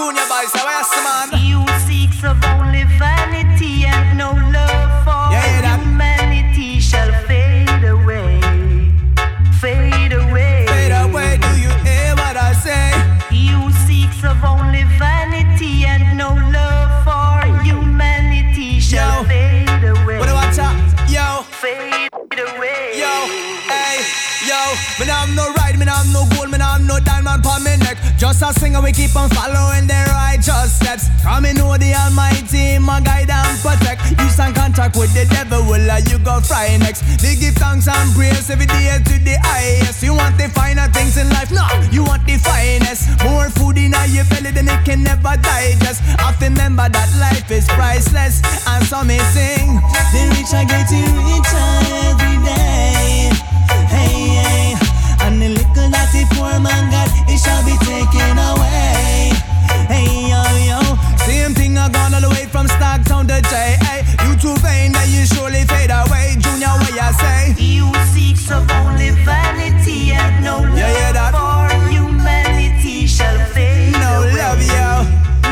Junior 0.00 0.24
boys, 0.30 0.50
so 0.52 0.60
all 36.40 36.46
fry 36.46 36.76
next. 36.78 37.02
They 37.22 37.36
give 37.36 37.54
thanks 37.54 37.86
and 37.88 38.10
praise 38.14 38.48
every 38.50 38.66
day 38.66 38.96
to 38.96 39.18
the 39.18 39.36
highest. 39.42 40.02
You 40.02 40.14
want 40.14 40.36
the 40.38 40.48
finer 40.48 40.88
things 40.88 41.16
in 41.16 41.28
life? 41.30 41.50
No, 41.50 41.66
you 41.90 42.04
want 42.04 42.24
the 42.26 42.36
finest. 42.38 43.08
More 43.24 43.50
food 43.50 43.76
in 43.78 43.92
your 44.08 44.24
belly 44.30 44.50
than 44.50 44.68
it 44.68 44.84
can 44.84 45.02
never 45.02 45.36
digest. 45.36 46.00
Have 46.18 46.38
to 46.38 46.46
remember 46.46 46.88
that 46.88 47.08
life 47.20 47.50
is 47.50 47.66
priceless. 47.68 48.40
And 48.66 48.84
some 48.84 49.06
may 49.08 49.18
sing, 49.36 49.76
the 50.12 50.20
rich 50.34 50.52
are 50.56 50.64
getting 50.64 51.06
richer 51.28 51.70
every 52.08 52.36
day. 52.44 53.30
Hey, 53.92 54.40
hey. 54.40 54.76
and 55.24 55.40
the 55.42 55.48
little 55.58 55.88
that 55.92 56.08
the 56.12 56.24
poor 56.34 56.58
man 56.58 56.90
got, 56.90 57.08
it 57.28 57.38
shall 57.38 57.62
be 57.64 57.76
taken 57.84 58.36
away. 58.38 59.29
I 61.80 61.88
gone 61.88 62.12
all 62.12 62.20
the 62.20 62.28
way 62.28 62.44
from 62.44 62.68
Stockton 62.68 63.26
to 63.32 63.40
J.A. 63.40 64.04
You 64.28 64.36
too 64.36 64.52
vain 64.60 64.92
that 64.92 65.08
you 65.08 65.24
surely 65.32 65.64
fade 65.64 65.88
away. 65.88 66.36
Junior, 66.36 66.68
what 66.76 66.92
you 66.92 67.08
say? 67.24 67.40
You 67.56 67.88
seek 68.12 68.36
seeks 68.36 68.50
only 68.52 69.16
vanity 69.24 70.12
and 70.12 70.44
no 70.44 70.60
love 70.60 70.76
yeah, 70.76 71.32
for 71.32 71.72
humanity 71.88 73.06
shall 73.08 73.38
fade 73.56 73.92
No 73.96 74.28
away. 74.28 74.36
love, 74.44 74.60
yo. 74.60 74.88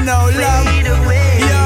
No 0.04 0.18
fade 0.28 0.84
love. 0.84 1.00
Away. 1.08 1.40
Yo, 1.48 1.64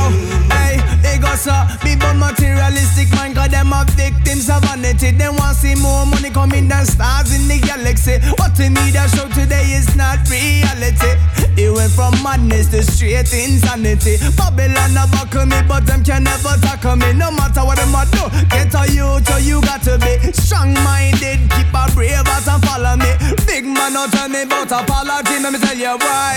hey, 0.54 0.72
it 1.10 1.18
goes 1.20 1.48
up 1.50 1.81
a 2.12 2.14
materialistic 2.14 3.10
mind, 3.16 3.34
God, 3.34 3.50
them 3.50 3.72
are 3.72 3.84
victims 3.96 4.48
of 4.50 4.62
vanity. 4.64 5.10
They 5.10 5.28
want 5.28 5.56
see 5.56 5.74
more 5.74 6.04
money 6.06 6.30
coming 6.30 6.68
than 6.68 6.84
stars 6.84 7.32
in 7.34 7.48
the 7.48 7.58
galaxy. 7.64 8.18
What 8.38 8.56
we 8.58 8.68
need 8.68 8.94
a 8.94 9.08
show 9.16 9.28
today 9.32 9.72
is 9.72 9.88
not 9.96 10.18
reality. 10.28 11.12
It 11.56 11.70
went 11.72 11.92
from 11.92 12.12
madness 12.22 12.68
to 12.76 12.82
straight 12.84 13.32
insanity. 13.32 14.16
Babylon 14.36 14.96
a 14.96 15.04
buckle 15.12 15.46
me, 15.46 15.60
but 15.68 15.86
them 15.86 16.04
can 16.04 16.24
never 16.24 16.54
tackle 16.60 16.96
me. 16.96 17.12
No 17.12 17.30
matter 17.32 17.64
what 17.64 17.76
them 17.76 17.94
a 17.94 18.04
do, 18.12 18.24
get 18.52 18.72
a 18.76 18.84
you, 18.92 19.08
or 19.20 19.40
you 19.40 19.60
got 19.64 19.82
to 19.88 19.96
be 19.98 20.18
strong-minded. 20.32 21.48
Keep 21.52 21.70
a 21.72 21.84
brave 21.94 22.24
heart 22.28 22.46
and 22.48 22.60
follow 22.66 22.96
me. 22.96 23.12
Big 23.46 23.64
man, 23.64 23.92
don't 23.92 24.12
tell 24.12 24.28
me 24.28 24.42
about 24.42 24.68
apology. 24.70 25.40
Let 25.40 25.52
me 25.52 25.58
tell 25.58 25.76
you 25.78 25.96
why. 25.98 26.36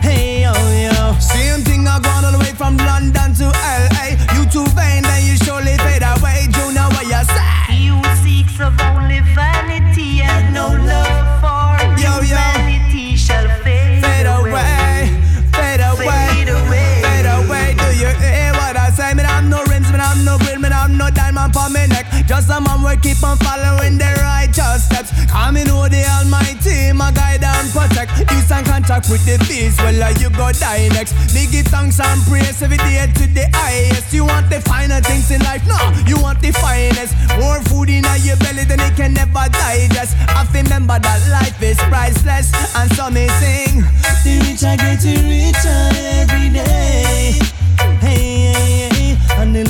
Hey 0.00 0.40
yo 0.44 0.54
yo. 0.86 0.96
Same 1.20 1.60
thing 1.68 1.84
I 1.86 2.00
gone 2.06 2.24
all 2.24 2.32
the 2.32 2.38
way 2.40 2.52
from 2.60 2.78
London 2.90 3.28
to 3.40 3.46
LA. 3.84 4.16
You 4.36 4.42
too 4.54 4.64
vain, 4.76 5.02
then 5.08 5.20
you 5.28 5.36
surely 5.44 5.76
fade 5.84 6.04
away. 6.14 6.38
You 6.56 6.64
know 6.76 6.88
what 6.96 7.04
you 7.12 7.20
say? 7.28 7.50
You 7.86 7.96
seeks 8.24 8.56
of 8.66 8.72
only 8.80 9.20
vanity 9.36 10.22
and 10.24 10.48
no 10.56 10.66
love 10.92 11.20
for 11.44 11.68
yo, 12.00 12.12
humanity 12.24 13.16
shall 13.20 13.48
fade, 13.64 14.00
fade 14.04 14.28
away. 14.38 15.12
Fade 15.56 15.84
away. 15.92 16.16
Fade 16.24 16.48
away. 16.56 16.92
Fade 17.04 17.28
away. 17.36 17.66
Do 17.84 17.88
you 18.02 18.10
hear 18.24 18.50
what 18.60 18.80
I 18.80 18.88
say? 18.96 19.12
Man, 19.12 19.26
I'm 19.36 19.46
no 19.52 19.60
rims, 19.70 19.88
man, 19.92 20.00
I'm 20.00 20.24
no 20.24 20.38
grill, 20.38 20.58
man, 20.64 20.72
I'm 20.72 20.96
no 20.96 21.10
diamond 21.10 21.52
for 21.52 21.68
my 21.68 21.84
neck. 21.86 22.06
Just 22.32 22.48
a 22.48 22.58
boy 22.90 23.00
keep 23.02 23.22
on 23.22 23.36
following 23.38 23.98
the 23.98 24.10
righteous 24.22 24.84
steps. 24.86 25.10
Come 25.30 25.56
in 25.56 25.66
know 25.66 25.88
the 25.88 26.02
Almighty, 26.18 26.92
my 26.92 27.12
guide 27.12 27.44
and 27.44 27.68
protect. 27.70 28.10
Peace 28.28 28.50
and 28.50 28.66
contact 28.66 29.08
with 29.10 29.24
the 29.26 29.36
beast, 29.46 29.78
well, 29.78 30.02
uh, 30.02 30.10
you 30.18 30.30
go 30.30 30.50
die 30.52 30.88
next. 30.92 31.12
They 31.34 31.46
give 31.46 31.66
thanks 31.66 32.00
and 32.00 32.20
praise 32.22 32.60
every 32.62 32.78
day 32.78 33.06
to 33.06 33.26
the 33.28 33.46
highest. 33.52 34.12
You 34.12 34.24
want 34.24 34.50
the 34.50 34.60
finer 34.62 35.00
things 35.00 35.30
in 35.30 35.40
life, 35.42 35.62
no, 35.66 35.78
you 36.06 36.20
want 36.20 36.40
the 36.40 36.50
finest. 36.52 37.14
More 37.38 37.60
food 37.70 37.90
in 37.90 38.02
your 38.22 38.36
belly 38.38 38.64
than 38.64 38.80
it 38.80 38.96
can 38.96 39.14
never 39.14 39.44
digest. 39.50 40.16
I 40.28 40.46
remember 40.52 40.98
that 40.98 41.20
life 41.30 41.62
is 41.62 41.78
priceless, 41.90 42.50
and 42.74 42.88
so 42.94 43.10
me 43.10 43.28
sing. 43.40 43.80
The 44.24 44.34
richer 44.44 44.74
get 44.78 45.00
richer 45.04 45.82
every 46.14 46.48
day. 46.48 47.38
E 49.60 49.62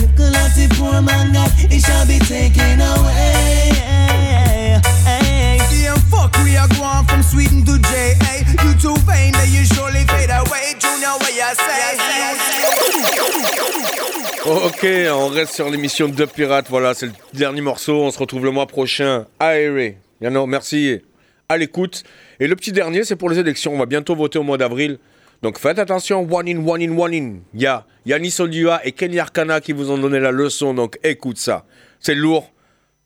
ok, 14.65 14.87
on 15.13 15.29
reste 15.29 15.55
sur 15.55 15.69
l'émission 15.69 16.09
de 16.09 16.25
Pirates, 16.25 16.67
Voilà, 16.69 16.95
c'est 16.95 17.07
le 17.07 17.13
dernier 17.35 17.61
morceau. 17.61 17.95
On 17.97 18.13
se 18.13 18.19
retrouve 18.21 18.45
le 18.45 18.53
mois 18.53 18.67
prochain. 18.69 19.27
Aéré. 19.41 19.99
merci. 20.21 21.01
À 21.49 21.57
l'écoute. 21.57 22.05
Et 22.39 22.47
le 22.47 22.55
petit 22.55 22.71
dernier, 22.71 23.03
c'est 23.03 23.17
pour 23.17 23.29
les 23.29 23.41
élections. 23.41 23.73
On 23.75 23.79
va 23.79 23.87
bientôt 23.87 24.15
voter 24.15 24.39
au 24.39 24.45
mois 24.45 24.57
d'avril. 24.57 24.99
Donc 25.43 25.59
faites 25.59 25.79
attention, 25.79 26.27
one 26.31 26.49
in, 26.49 26.65
one 26.67 26.83
in, 26.83 26.97
one 26.99 27.15
in. 27.15 27.41
Il 27.55 27.63
y 27.63 27.67
a 27.67 27.87
Yannis 28.05 28.37
et 28.85 28.93
Kenny 28.93 29.19
Arcana 29.19 29.61
qui 29.61 29.73
vous 29.73 29.91
ont 29.91 29.97
donné 29.97 30.19
la 30.21 30.33
leçon, 30.33 30.75
donc 30.75 30.99
écoute 31.03 31.39
ça. 31.39 31.65
C'est 31.99 32.15
lourd, 32.15 32.53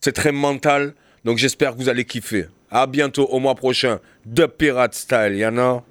c'est 0.01 0.13
très 0.13 0.33
mental, 0.33 0.95
donc 1.25 1.39
j'espère 1.39 1.73
que 1.73 1.77
vous 1.79 1.89
allez 1.89 2.05
kiffer. 2.05 2.47
À 2.73 2.89
bientôt 2.89 3.27
au 3.27 3.39
mois 3.39 3.55
prochain 3.55 4.01
de 4.27 4.47
Pirate 4.47 4.95
Style, 4.97 5.37
Yana. 5.37 5.83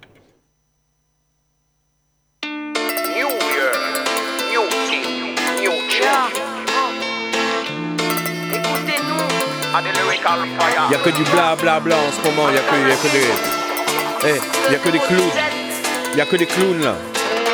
Il 9.76 10.90
n'y 10.90 10.96
a 10.96 11.00
que 11.00 11.10
du 11.10 11.24
blablabla 11.32 11.96
en 11.98 12.12
ce 12.12 12.22
moment, 12.28 12.50
il 12.50 12.58
a, 12.58 12.60
que, 12.62 13.12
des... 13.12 14.32
Eh, 14.32 14.42
il 14.70 14.76
a 14.76 14.78
que 14.80 14.90
des 14.90 15.00
clous 15.00 15.32
Y'a 16.14 16.18
n'y 16.18 16.22
a 16.22 16.26
que 16.28 16.36
des 16.38 16.46
clowns 16.46 16.80
là. 16.84 16.94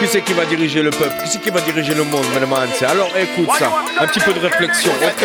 Qui 0.01 0.07
c'est 0.11 0.19
qui 0.21 0.33
va 0.33 0.43
diriger 0.43 0.81
le 0.83 0.89
peuple 0.89 1.13
Qui 1.23 1.29
c'est 1.29 1.39
qui 1.41 1.49
va 1.49 1.61
diriger 1.61 1.93
le 1.93 2.03
monde, 2.03 2.25
madame 2.33 2.51
Hansen 2.51 2.89
Alors 2.89 3.09
écoute 3.17 3.47
ça, 3.57 3.71
un 4.01 4.05
petit 4.05 4.19
peu 4.19 4.33
de 4.33 4.39
réflexion, 4.39 4.91
ok 4.91 5.23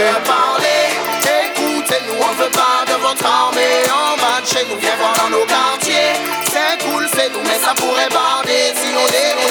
Écoutez-nous, 1.57 2.21
on 2.21 2.33
veut 2.41 2.51
pas 2.51 2.85
de 2.87 2.93
votre 2.93 3.25
armée 3.27 3.85
en 3.91 4.17
match, 4.21 4.53
chez 4.53 4.65
nous, 4.71 4.77
viens 4.81 4.95
voir 5.01 5.15
dans 5.17 5.29
nos 5.31 5.45
quartiers. 5.47 6.15
C'est 6.45 6.79
cool, 6.85 7.09
c'est 7.13 7.29
nous, 7.33 7.41
mais 7.43 7.59
ça 7.61 7.75
pourrait 7.75 8.09
barder 8.09 8.73
si 8.77 8.95
on 8.95 9.07
déroule. 9.11 9.43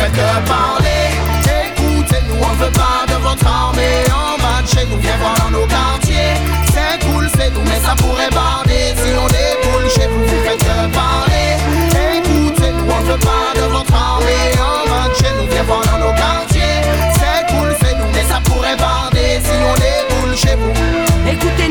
fait 0.00 0.10
que 0.16 0.28
parler 0.48 1.06
Écoutez-nous, 1.66 2.40
on 2.42 2.54
veut 2.56 2.72
pas 2.72 3.02
de 3.12 3.16
votre 3.26 3.46
armée 3.46 4.00
En 4.12 4.36
bas 4.40 4.62
chez 4.66 4.86
nous, 4.88 4.98
viens 4.98 5.16
voir 5.20 5.34
dans 5.44 5.50
nos 5.60 5.66
quartiers 5.66 6.34
C'est 6.72 6.96
cool, 7.06 7.28
c'est 7.36 7.50
nous, 7.52 7.62
mais 7.68 7.80
ça 7.84 7.94
pourrait 8.00 8.30
barder 8.34 8.94
Si 8.96 9.10
on 9.22 9.26
déboule 9.28 9.88
chez 9.96 10.06
vous, 10.08 10.24
vous 10.24 10.42
faites 10.44 10.58
que 10.58 10.76
parler 10.96 11.48
Écoutez-nous, 12.16 12.88
on 12.96 13.00
veut 13.10 13.18
pas 13.18 13.48
de 13.58 13.64
votre 13.76 13.94
armée 13.94 14.52
En 14.58 14.88
bas 14.88 15.08
nous, 15.38 15.48
viens 15.52 15.64
voir 15.64 15.82
dans 15.90 15.98
nos 15.98 16.12
quartiers 16.14 16.80
C'est 17.18 17.42
cool, 17.54 17.68
c'est 17.82 17.94
nous, 17.98 18.10
mais 18.14 18.24
ça 18.24 18.40
pourrait 18.44 18.76
barder 18.76 19.40
Si 19.44 19.56
on 19.70 19.74
déboule 19.74 20.36
chez 20.36 20.54
vous 20.56 20.72
Écoutez 21.28 21.69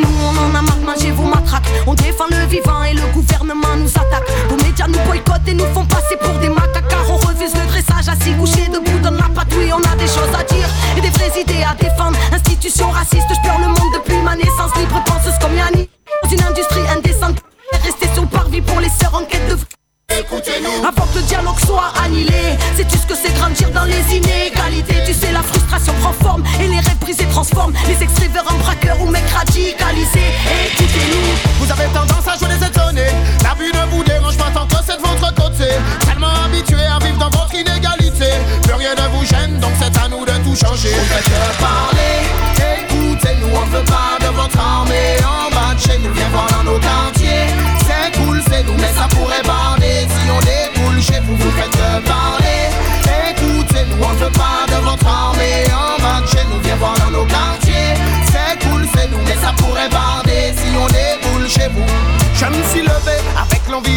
on 1.92 1.96
défend 1.96 2.26
le 2.30 2.46
vivant 2.46 2.84
et 2.84 2.94
le 2.94 3.02
gouvernement 3.16 3.76
nous 3.76 3.90
attaque. 3.90 4.30
Nos 4.52 4.58
médias 4.64 4.86
nous 4.88 5.00
boycottent 5.08 5.48
et 5.48 5.56
nous 5.56 5.66
font 5.74 5.86
passer 5.86 6.16
pour 6.22 6.30
des 6.38 6.48
macaques. 6.50 6.86
on 7.10 7.16
refuse 7.18 7.52
le 7.56 7.66
dressage 7.66 8.08
assis, 8.14 8.34
couché 8.34 8.70
debout 8.72 9.00
dans 9.00 9.10
la 9.10 9.28
patrouille. 9.34 9.74
On 9.74 9.78
a 9.82 9.96
des 9.96 10.06
choses 10.06 10.30
à 10.40 10.44
dire 10.44 10.70
et 10.96 11.02
des 11.02 11.10
vraies 11.10 11.42
idées 11.42 11.64
à 11.66 11.74
défendre. 11.74 12.16
Institution 12.32 12.90
raciste, 12.92 13.26
je 13.32 13.50
le 13.64 13.68
monde 13.70 13.94
depuis 13.96 14.18
ma 14.22 14.36
naissance. 14.36 14.70
Libre 14.78 15.02
penseuse 15.04 15.34
comme 15.42 15.56
Yanni. 15.56 15.90
Dans 16.22 16.30
une 16.30 16.44
industrie 16.44 16.88
indécente, 16.96 17.38
rester 17.84 18.08
sur 18.14 18.28
parvis 18.28 18.62
pour 18.62 18.80
les 18.80 18.90
sœurs 18.90 19.16
en 19.16 19.24
écoutez-nous 20.20 20.84
Avant 20.86 21.08
que 21.12 21.18
le 21.20 21.24
dialogue 21.24 21.60
soit 21.66 21.92
annihilé 22.04 22.58
Sais-tu 22.76 22.98
ce 22.98 23.08
que 23.08 23.16
c'est 23.16 23.34
grandir 23.40 23.70
dans 23.72 23.86
les 23.86 24.02
inégalités 24.14 25.02
Tu 25.06 25.14
sais 25.14 25.32
la 25.32 25.42
frustration 25.42 25.94
prend 26.02 26.14
forme 26.14 26.44
et 26.60 26.68
les 26.68 26.78
rêves 26.80 27.00
brisés 27.00 27.26
transforment 27.32 27.74
Les 27.88 28.02
extrêmes 28.04 28.32
en 28.46 28.58
braqueurs 28.60 29.02
ou 29.02 29.08
mecs 29.10 29.24
radicalisés 29.32 30.30
Écoutez-nous 30.68 31.28
Vous 31.66 31.72
avez 31.72 31.88
tendance 31.94 32.28
à 32.28 32.38
jouer 32.38 32.50
les 32.60 32.68
étonnés 32.68 33.14
La 33.44 33.54
vue 33.56 33.72
ne 33.72 33.92
vous 33.96 34.04
dérange 34.04 34.38
pas 34.38 34.52
tant 34.54 34.68
que 34.68 34.82
c'est 34.86 34.98
de 34.98 35.02
votre 35.02 35.34
côté 35.36 35.70
Tellement 36.06 36.46
habitué 36.46 36.84
à 36.86 37.00
vivre 37.04 37.18
dans 37.18 37.30
votre 37.32 37.54
inégalité 37.56 38.30
Plus 38.64 38.74
rien 38.74 38.96
ne 38.96 39.08
vous 39.18 39.26
gêne 39.26 39.60
donc 39.60 39.72
c'est 39.80 39.96
à 40.00 40.08
nous 40.10 40.26
de 40.26 40.36
tout 40.44 40.56
changer 40.56 40.92
On 40.94 41.06
fait 41.06 41.24
te 41.24 41.60
parler, 41.60 42.28
écoutez-nous 42.84 43.56
On 43.58 43.66
veut 43.68 43.86
pas 43.86 44.20
de 44.20 44.30
votre 44.36 44.60
armée 44.60 45.16
en 45.24 45.50
bas 45.56 45.74
de 45.76 45.80
chez 45.80 45.98
nous 46.00 46.14
Viens 46.14 46.30
voir 46.30 46.48
dans 46.52 46.72
nos 46.72 46.80
quartiers 46.80 47.48
C'est 47.88 48.12
cool 48.20 48.42
c'est 48.50 48.64
nous 48.64 48.74
mais 48.78 48.94
ça 48.96 49.08
pourrait 49.10 49.42
pas 49.44 49.79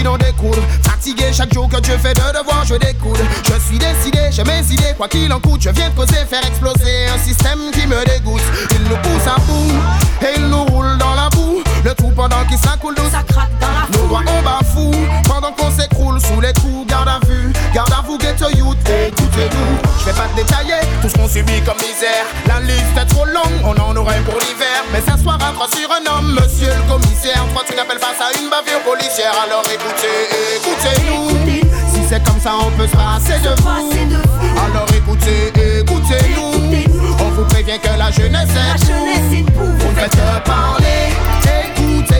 On 0.06 0.16
découle 0.16 0.58
Fatigué 0.82 1.26
chaque 1.32 1.54
jour 1.54 1.68
que 1.68 1.80
Dieu 1.80 1.96
fais 2.02 2.12
de 2.12 2.38
devoir, 2.38 2.64
je 2.66 2.74
découle. 2.74 3.16
Je 3.46 3.52
suis 3.68 3.78
décidé, 3.78 4.18
j'ai 4.32 4.42
mes 4.42 4.64
idées, 4.72 4.94
quoi 4.96 5.06
qu'il 5.08 5.32
en 5.32 5.38
coûte. 5.38 5.60
Je 5.62 5.70
viens 5.70 5.90
de 5.90 5.94
poser, 5.94 6.14
faire 6.28 6.44
exploser 6.44 7.06
un 7.14 7.18
système 7.18 7.70
qui 7.72 7.86
me 7.86 8.04
dégoûte. 8.06 8.42
Il 8.72 8.82
nous 8.82 8.96
pousse 8.96 9.26
à 9.28 9.38
bout 9.42 10.26
et 10.26 10.38
il 10.38 10.46
nous 10.48 10.64
roule 10.64 10.98
dans 10.98 11.14
la 11.14 11.28
boue. 11.30 11.62
Le 11.84 11.94
tout 11.94 12.10
pendant 12.14 12.44
qu'il 12.48 12.58
s'accoule, 12.58 12.94
ça 13.10 13.22
craque 13.26 13.50
dans 13.58 13.66
la 13.66 13.82
Nos 13.90 14.06
doigts 14.08 14.22
on 14.26 14.42
bafoue 14.42 14.98
pendant 15.26 15.50
qu'on 15.52 15.70
s'écroule 15.70 16.20
sous 16.20 16.40
les 16.40 16.52
coups, 16.54 16.86
garde 16.88 17.08
à 17.08 17.18
vue, 17.26 17.52
garde 17.74 17.90
à 17.92 18.02
vous, 18.06 18.18
get 18.20 18.36
youth, 18.56 18.76
écoutez-nous. 18.86 19.90
Je 19.98 20.04
vais 20.06 20.12
pas 20.12 20.28
te 20.30 20.36
détailler 20.36 20.78
tout 21.02 21.08
ce 21.08 21.14
qu'on 21.14 21.26
subit 21.28 21.60
comme 21.62 21.76
misère. 21.78 22.22
La 22.46 22.60
liste 22.60 22.96
est 23.00 23.06
trop 23.06 23.24
longue, 23.26 23.58
on 23.64 23.74
en 23.82 23.96
aurait 23.96 24.20
pour 24.20 24.34
l'hiver. 24.38 24.84
Mais 24.92 25.00
s'asseoir 25.00 25.38
à 25.42 25.50
trois 25.54 25.66
sur 25.74 25.90
un 25.90 26.06
homme, 26.18 26.38
monsieur 26.40 26.68
le 26.70 26.86
commissaire. 26.92 27.42
Toi, 27.52 27.62
tu 27.66 27.74
n'appelles 27.74 27.98
pas 28.00 28.14
ça 28.16 28.30
une 28.38 28.46
bavure 28.48 28.80
policière, 28.86 29.32
alors 29.44 29.64
écoutez, 29.66 30.30
écoutez-nous. 30.62 31.66
Si 31.92 32.06
c'est 32.08 32.22
comme 32.22 32.40
ça, 32.40 32.52
on 32.62 32.70
peut 32.78 32.86
se 32.86 32.94
passer 32.94 33.40
de 33.42 33.60
vous. 33.60 34.18
Alors 34.64 34.86
écoutez, 34.94 35.50
écoutez-nous. 35.80 36.94
On 37.20 37.24
vous 37.30 37.44
prévient 37.46 37.78
que 37.82 37.98
la 37.98 38.12
jeunesse 38.12 38.50
est 38.54 39.42
vous. 39.50 39.64
ne 39.66 39.94
faites 39.98 40.16
parler 40.44 41.31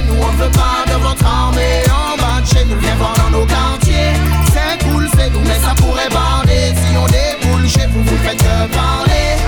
nous 0.09 0.15
on 0.17 0.33
veut 0.37 0.51
pas 0.51 0.83
de 0.93 0.97
votre 1.03 1.25
armée 1.27 1.83
en 1.91 2.17
bas 2.17 2.43
chez 2.45 2.65
nous, 2.65 2.79
viens 2.79 2.95
voir 2.97 3.15
dans 3.19 3.31
nos 3.39 3.47
quartiers. 3.47 4.15
C'est 4.53 4.83
cool, 4.89 5.09
c'est 5.17 5.31
nous, 5.31 5.41
mais 5.45 5.59
ça 5.61 5.75
pourrait 5.77 6.09
barrer 6.11 6.75
Si 6.77 6.97
on 6.97 7.07
déboule 7.07 7.69
chez 7.69 7.87
vous, 7.91 8.03
vous 8.03 8.17
faites 8.25 8.37
que 8.37 8.67
parler. 8.75 9.39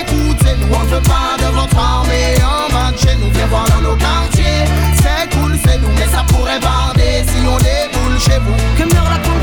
Écoutez-nous, 0.00 0.68
on 0.74 0.84
veut 0.86 1.00
pas 1.02 1.36
de 1.38 1.46
votre 1.54 1.78
armée 1.78 2.34
en 2.42 2.72
bas 2.72 2.92
chez 2.96 3.16
nous, 3.16 3.30
viens 3.32 3.46
voir 3.46 3.64
dans 3.68 3.82
nos 3.90 3.96
quartiers. 3.96 4.64
C'est 5.02 5.28
cool, 5.38 5.56
c'est 5.64 5.78
nous, 5.78 5.90
mais 5.98 6.06
ça 6.10 6.24
pourrait 6.28 6.60
barder. 6.60 7.24
Si 7.26 7.46
on 7.46 7.56
déboule 7.56 8.18
chez 8.20 8.38
vous, 8.38 8.54
que 8.76 8.94
la 8.94 9.35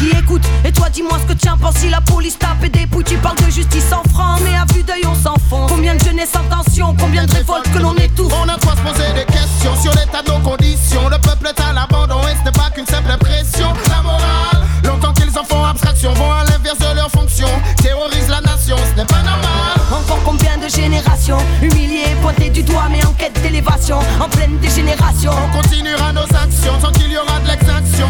qui 0.00 0.08
écoute. 0.18 0.40
Et 0.64 0.72
toi, 0.72 0.88
dis-moi 0.88 1.16
ce 1.22 1.34
que 1.34 1.38
tu 1.38 1.46
en 1.48 1.58
penses 1.58 1.74
si 1.76 1.90
la 1.90 2.00
police 2.00 2.38
tape 2.38 2.64
et 2.64 2.70
dépouille. 2.70 3.04
Tu 3.04 3.18
parles 3.18 3.36
de 3.36 3.50
justice 3.50 3.92
en 3.92 4.02
francs, 4.08 4.40
mais 4.42 4.56
à 4.56 4.64
vue 4.72 4.82
d'œil, 4.82 5.04
on 5.06 5.14
s'enfonce. 5.14 5.70
Combien 5.70 5.94
de 5.94 6.02
jeunesse 6.02 6.30
sans 6.32 6.42
tension, 6.44 6.96
combien 6.98 7.26
de 7.26 7.34
révoltes 7.34 7.70
que 7.72 7.78
l'on 7.78 7.94
étouffe. 7.96 8.32
On 8.42 8.48
a 8.48 8.56
trop 8.56 8.74
poser 8.80 9.12
des 9.14 9.26
questions 9.26 9.76
sur 9.82 9.92
l'état 10.00 10.22
de 10.22 10.32
nos 10.32 10.38
conditions. 10.40 11.06
Le 11.10 11.18
peuple 11.18 11.52
est 11.54 11.60
à 11.60 11.72
l'abandon 11.74 12.20
et 12.28 12.32
ce 12.40 12.44
n'est 12.46 12.52
pas 12.52 12.70
qu'une 12.74 12.86
simple 12.86 13.12
pression 13.20 13.68
La 13.94 14.00
morale, 14.02 14.64
longtemps 14.84 15.12
qu'ils 15.12 15.38
en 15.38 15.44
font 15.44 15.62
abstraction, 15.66 16.14
vont 16.14 16.32
à 16.32 16.44
l'inverse 16.44 16.78
de 16.78 16.96
leur 16.96 17.10
fonction. 17.10 17.48
Terrorisent 17.82 18.28
la 18.30 18.40
nation, 18.40 18.76
ce 18.92 18.98
n'est 19.00 19.06
pas 19.06 19.22
normal. 19.22 19.76
Encore 19.92 20.20
combien 20.24 20.56
de 20.56 20.68
générations 20.70 21.38
humiliées, 21.60 22.16
pointées 22.22 22.48
du 22.50 22.62
doigt, 22.62 22.88
mais 22.90 23.04
en 23.04 23.12
quête 23.12 23.38
d'élévation, 23.42 23.98
en 24.18 24.28
pleine 24.30 24.56
dégénération. 24.60 25.32
On 25.32 25.58
continuera 25.62 26.12
nos 26.14 26.22
actions 26.24 26.76
tant 26.80 26.92
qu'il 26.92 27.12
y 27.12 27.18
aura 27.18 27.38
de 27.40 27.48
l'exaction 27.48 28.06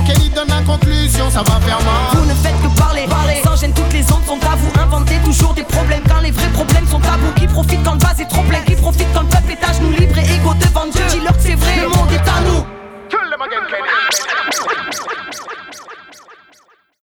la 0.49 0.63
conclusion, 0.63 1.29
ça 1.31 1.43
va 1.43 1.61
faire 1.61 1.79
mal. 1.81 2.13
Vous 2.19 2.25
ne 2.27 2.35
faites 2.35 2.55
que 2.63 2.79
parler, 2.81 3.05
parler. 3.07 3.41
sans 3.45 3.57
gêne, 3.57 3.73
toutes 3.75 3.93
les 3.93 4.03
ondes 4.13 4.25
sont 4.27 4.39
à 4.49 4.57
vous. 4.57 4.73
Inventez 4.81 5.19
toujours 5.25 5.53
des 5.55 5.63
problèmes 5.65 6.03
quand 6.09 6.21
les 6.21 6.31
vrais 6.31 6.49
problèmes 6.49 6.87
sont 6.87 6.99
à 7.05 7.17
vous 7.19 7.33
Qui 7.35 7.47
profite 7.47 7.83
quand 7.83 7.93
le 7.95 7.99
bas 7.99 8.15
est 8.19 8.25
trop 8.29 8.43
plein, 8.43 8.61
qui 8.61 8.75
profite 8.77 9.09
quand 9.13 9.23
le 9.23 9.29
peuple 9.29 9.53
est 9.53 9.65
à 9.69 9.73
genoux 9.73 9.91
libre 9.91 10.17
et 10.19 10.35
égaux 10.35 10.55
devant 10.61 10.87
Dieu. 10.91 11.05
Dis-leur 11.11 11.37
que 11.37 11.43
c'est 11.43 11.55
vrai, 11.55 11.75
le 11.83 11.89
monde 11.89 12.13
est 12.13 12.29
à 12.29 12.41
nous. 12.47 12.59